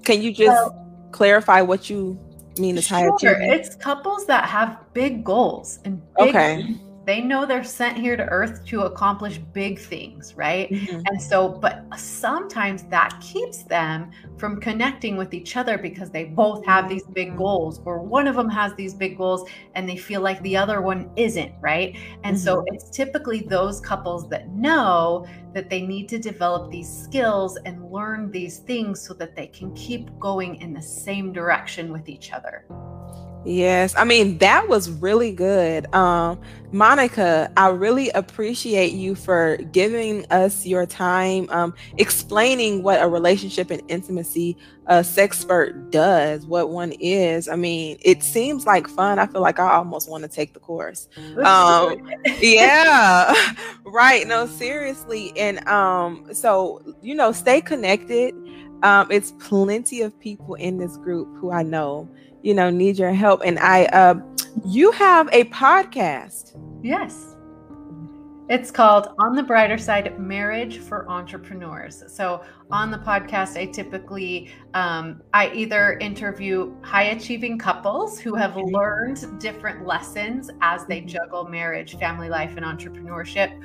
can 0.04 0.21
you 0.21 0.32
just 0.32 0.49
Well- 0.51 0.77
clarify 1.12 1.62
what 1.62 1.89
you 1.89 2.19
mean 2.58 2.75
high 2.77 3.01
Sure, 3.01 3.15
achieving? 3.15 3.51
it's 3.51 3.75
couples 3.75 4.25
that 4.27 4.45
have 4.45 4.77
big 4.93 5.23
goals 5.23 5.80
and 5.86 6.01
big 6.17 6.30
Okay. 6.30 6.75
They 7.04 7.20
know 7.20 7.46
they're 7.46 7.64
sent 7.64 7.98
here 7.98 8.16
to 8.16 8.24
earth 8.26 8.64
to 8.68 8.82
accomplish 8.82 9.40
big 9.40 9.80
things, 9.80 10.36
right? 10.36 10.70
Mhm. 10.70 11.02
And 11.08 11.22
so, 11.22 11.50
but 11.50 11.84
sometimes 11.98 12.84
that 12.84 13.20
keeps 13.22 13.64
them 13.64 14.12
from 14.38 14.62
connecting 14.62 15.18
with 15.18 15.34
each 15.34 15.58
other 15.58 15.78
because 15.80 16.12
they 16.12 16.26
both 16.26 16.64
have 16.66 16.90
these 16.90 17.04
big 17.06 17.36
goals, 17.38 17.82
or 17.86 18.00
one 18.00 18.28
of 18.28 18.36
them 18.36 18.50
has 18.50 18.74
these 18.76 18.94
big 18.94 19.18
goals 19.18 19.50
and 19.74 19.90
they 19.90 19.98
feel 19.98 20.22
like 20.22 20.42
the 20.44 20.56
other 20.56 20.82
one 20.82 21.10
isn't, 21.16 21.54
right? 21.60 21.98
And 22.24 22.38
so, 22.40 22.64
it's 22.68 22.90
typically 22.90 23.42
those 23.42 23.80
couples 23.80 24.30
that 24.30 24.50
know 24.50 25.26
that 25.54 25.70
they 25.70 25.82
need 25.82 26.08
to 26.10 26.20
develop 26.20 26.72
these 26.72 26.90
skills 26.90 27.58
and 27.66 27.92
learn 27.92 28.32
these 28.32 28.60
things 28.60 29.02
so 29.02 29.14
that 29.16 29.36
they 29.36 29.48
can 29.48 29.74
keep 29.74 30.18
going 30.20 30.56
in 30.62 30.72
the 30.74 30.82
same 30.82 31.34
direction 31.34 31.92
with 31.92 32.08
each 32.08 32.32
other. 32.32 32.66
Yes, 33.43 33.95
I 33.97 34.04
mean 34.04 34.38
that 34.38 34.67
was 34.69 34.89
really 34.91 35.32
good. 35.32 35.91
Um 35.95 36.39
Monica, 36.71 37.51
I 37.58 37.69
really 37.69 38.10
appreciate 38.12 38.93
you 38.93 39.15
for 39.15 39.58
giving 39.71 40.25
us 40.32 40.65
your 40.65 40.86
time 40.86 41.47
um 41.49 41.73
explaining 41.97 42.84
what 42.84 43.01
a 43.01 43.08
relationship 43.08 43.71
and 43.71 43.82
intimacy 43.88 44.58
uh 44.86 44.99
sexpert 44.99 45.89
does, 45.89 46.45
what 46.45 46.69
one 46.69 46.91
is. 46.99 47.47
I 47.47 47.56
mean, 47.56 47.97
it 48.01 48.21
seems 48.21 48.67
like 48.67 48.88
fun. 48.88 49.17
I 49.17 49.25
feel 49.25 49.41
like 49.41 49.58
I 49.60 49.71
almost 49.73 50.08
want 50.08 50.23
to 50.23 50.30
take 50.30 50.54
the 50.54 50.60
course. 50.60 51.08
Um, 51.43 51.95
yeah 52.41 53.34
right 53.86 54.27
no 54.27 54.45
seriously 54.45 55.32
and 55.36 55.65
um 55.67 56.23
so 56.34 56.82
you 57.01 57.15
know 57.15 57.32
stay 57.32 57.62
connected 57.62 58.34
um 58.84 59.08
it's 59.12 59.32
plenty 59.39 60.01
of 60.01 60.17
people 60.19 60.56
in 60.56 60.77
this 60.77 60.97
group 60.97 61.27
who 61.39 61.51
i 61.51 61.63
know 61.63 62.10
you 62.43 62.54
know 62.54 62.69
need 62.69 62.97
your 62.97 63.13
help 63.13 63.41
and 63.45 63.60
i 63.60 63.86
uh 63.86 64.15
you 64.65 64.91
have 64.91 65.30
a 65.32 65.45
podcast 65.45 66.51
Yes. 66.84 67.36
It's 68.49 68.69
called 68.69 69.13
On 69.17 69.34
the 69.34 69.43
Brighter 69.43 69.77
Side 69.77 70.19
Marriage 70.19 70.80
for 70.80 71.10
Entrepreneurs. 71.10 72.04
So, 72.08 72.43
on 72.69 72.91
the 72.91 72.97
podcast, 72.97 73.56
I 73.56 73.67
typically 73.67 74.51
um, 74.73 75.21
I 75.34 75.51
either 75.51 75.97
interview 75.99 76.75
high 76.82 77.04
achieving 77.04 77.58
couples 77.58 78.19
who 78.19 78.36
have 78.36 78.58
learned 78.58 79.39
different 79.39 79.86
lessons 79.86 80.49
as 80.62 80.86
they 80.86 80.99
juggle 81.01 81.47
marriage, 81.47 81.97
family 81.97 82.27
life, 82.27 82.58
and 82.58 82.65
entrepreneurship, 82.65 83.58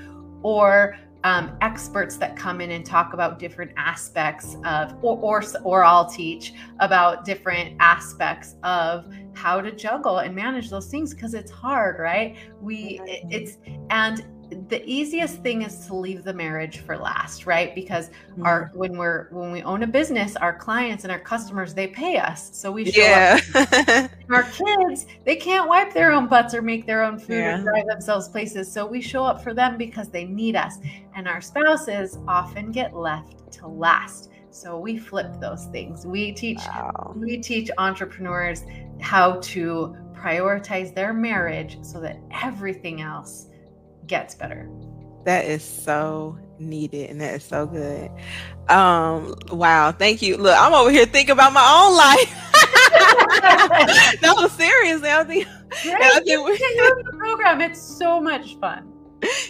or 0.42 0.96
um, 1.26 1.58
experts 1.60 2.16
that 2.18 2.36
come 2.36 2.60
in 2.60 2.70
and 2.70 2.86
talk 2.86 3.12
about 3.12 3.40
different 3.40 3.72
aspects 3.76 4.56
of, 4.64 4.94
or, 5.02 5.18
or, 5.18 5.42
or 5.64 5.82
I'll 5.82 6.08
teach 6.08 6.54
about 6.78 7.24
different 7.24 7.74
aspects 7.80 8.54
of 8.62 9.12
how 9.34 9.60
to 9.60 9.72
juggle 9.72 10.18
and 10.18 10.36
manage 10.36 10.70
those 10.70 10.86
things 10.86 11.12
because 11.12 11.34
it's 11.34 11.50
hard, 11.50 11.98
right? 11.98 12.36
We, 12.60 13.00
it's, 13.04 13.58
and 13.90 14.24
the 14.68 14.82
easiest 14.84 15.42
thing 15.42 15.62
is 15.62 15.86
to 15.86 15.94
leave 15.94 16.22
the 16.22 16.32
marriage 16.32 16.78
for 16.78 16.96
last 16.96 17.46
right 17.46 17.74
because 17.74 18.08
mm-hmm. 18.08 18.44
our 18.44 18.70
when 18.74 18.96
we're 18.96 19.28
when 19.30 19.50
we 19.50 19.62
own 19.62 19.82
a 19.82 19.86
business 19.86 20.36
our 20.36 20.56
clients 20.56 21.04
and 21.04 21.12
our 21.12 21.18
customers 21.18 21.74
they 21.74 21.86
pay 21.86 22.16
us 22.16 22.50
so 22.56 22.70
we 22.70 22.90
show 22.90 23.00
yeah. 23.00 23.40
up 23.54 24.10
our 24.30 24.44
kids 24.44 25.06
they 25.24 25.36
can't 25.36 25.68
wipe 25.68 25.92
their 25.92 26.12
own 26.12 26.26
butts 26.26 26.54
or 26.54 26.62
make 26.62 26.86
their 26.86 27.02
own 27.02 27.18
food 27.18 27.38
yeah. 27.38 27.58
or 27.58 27.62
drive 27.62 27.86
themselves 27.86 28.28
places 28.28 28.70
so 28.70 28.86
we 28.86 29.00
show 29.00 29.24
up 29.24 29.42
for 29.42 29.52
them 29.52 29.76
because 29.76 30.08
they 30.08 30.24
need 30.24 30.54
us 30.54 30.78
and 31.14 31.26
our 31.26 31.40
spouses 31.40 32.18
often 32.28 32.70
get 32.70 32.94
left 32.94 33.50
to 33.50 33.66
last 33.66 34.30
so 34.50 34.78
we 34.78 34.96
flip 34.96 35.40
those 35.40 35.66
things 35.66 36.06
we 36.06 36.32
teach 36.32 36.60
wow. 36.68 37.14
we 37.16 37.38
teach 37.38 37.70
entrepreneurs 37.78 38.64
how 39.00 39.32
to 39.40 39.96
prioritize 40.14 40.94
their 40.94 41.12
marriage 41.12 41.78
so 41.82 42.00
that 42.00 42.18
everything 42.30 43.00
else 43.00 43.48
gets 44.06 44.34
better. 44.34 44.68
That 45.24 45.44
is 45.44 45.62
so 45.62 46.38
needed 46.58 47.10
and 47.10 47.20
that 47.20 47.34
is 47.34 47.44
so 47.44 47.66
good. 47.66 48.10
Um 48.68 49.34
wow, 49.50 49.92
thank 49.92 50.22
you. 50.22 50.36
Look, 50.36 50.56
I'm 50.58 50.72
over 50.72 50.90
here 50.90 51.06
thinking 51.06 51.32
about 51.32 51.52
my 51.52 51.60
own 51.60 51.96
life. 51.96 52.52
no, 54.22 54.48
seriously, 54.48 55.10
I 55.10 55.24
think, 55.24 55.46
right? 55.86 56.02
I 56.02 56.20
think 56.20 56.26
the 56.26 57.16
program. 57.18 57.60
It's 57.60 57.80
so 57.80 58.20
much 58.20 58.56
fun. 58.56 58.92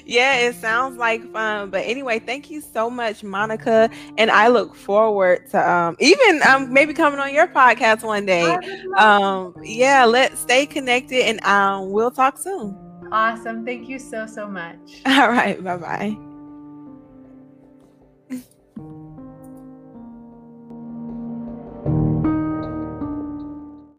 Yeah, 0.04 0.36
it 0.36 0.54
sounds 0.56 0.96
like 0.96 1.30
fun. 1.32 1.70
But 1.70 1.84
anyway, 1.84 2.18
thank 2.18 2.50
you 2.50 2.60
so 2.60 2.88
much, 2.88 3.24
Monica. 3.24 3.90
And 4.16 4.30
I 4.30 4.48
look 4.48 4.74
forward 4.74 5.50
to 5.50 5.70
um 5.70 5.96
even 5.98 6.40
um 6.48 6.72
maybe 6.72 6.94
coming 6.94 7.20
on 7.20 7.34
your 7.34 7.48
podcast 7.48 8.02
one 8.04 8.26
day. 8.26 8.56
Um 8.96 9.54
yeah, 9.62 10.04
let's 10.04 10.40
stay 10.40 10.66
connected 10.66 11.22
and 11.22 11.44
um 11.44 11.90
we'll 11.90 12.10
talk 12.10 12.38
soon. 12.38 12.86
Awesome. 13.12 13.64
Thank 13.64 13.88
you 13.88 13.98
so, 13.98 14.26
so 14.26 14.46
much. 14.48 15.02
All 15.06 15.28
right. 15.28 15.62
Bye 15.62 15.76
bye. 15.76 16.25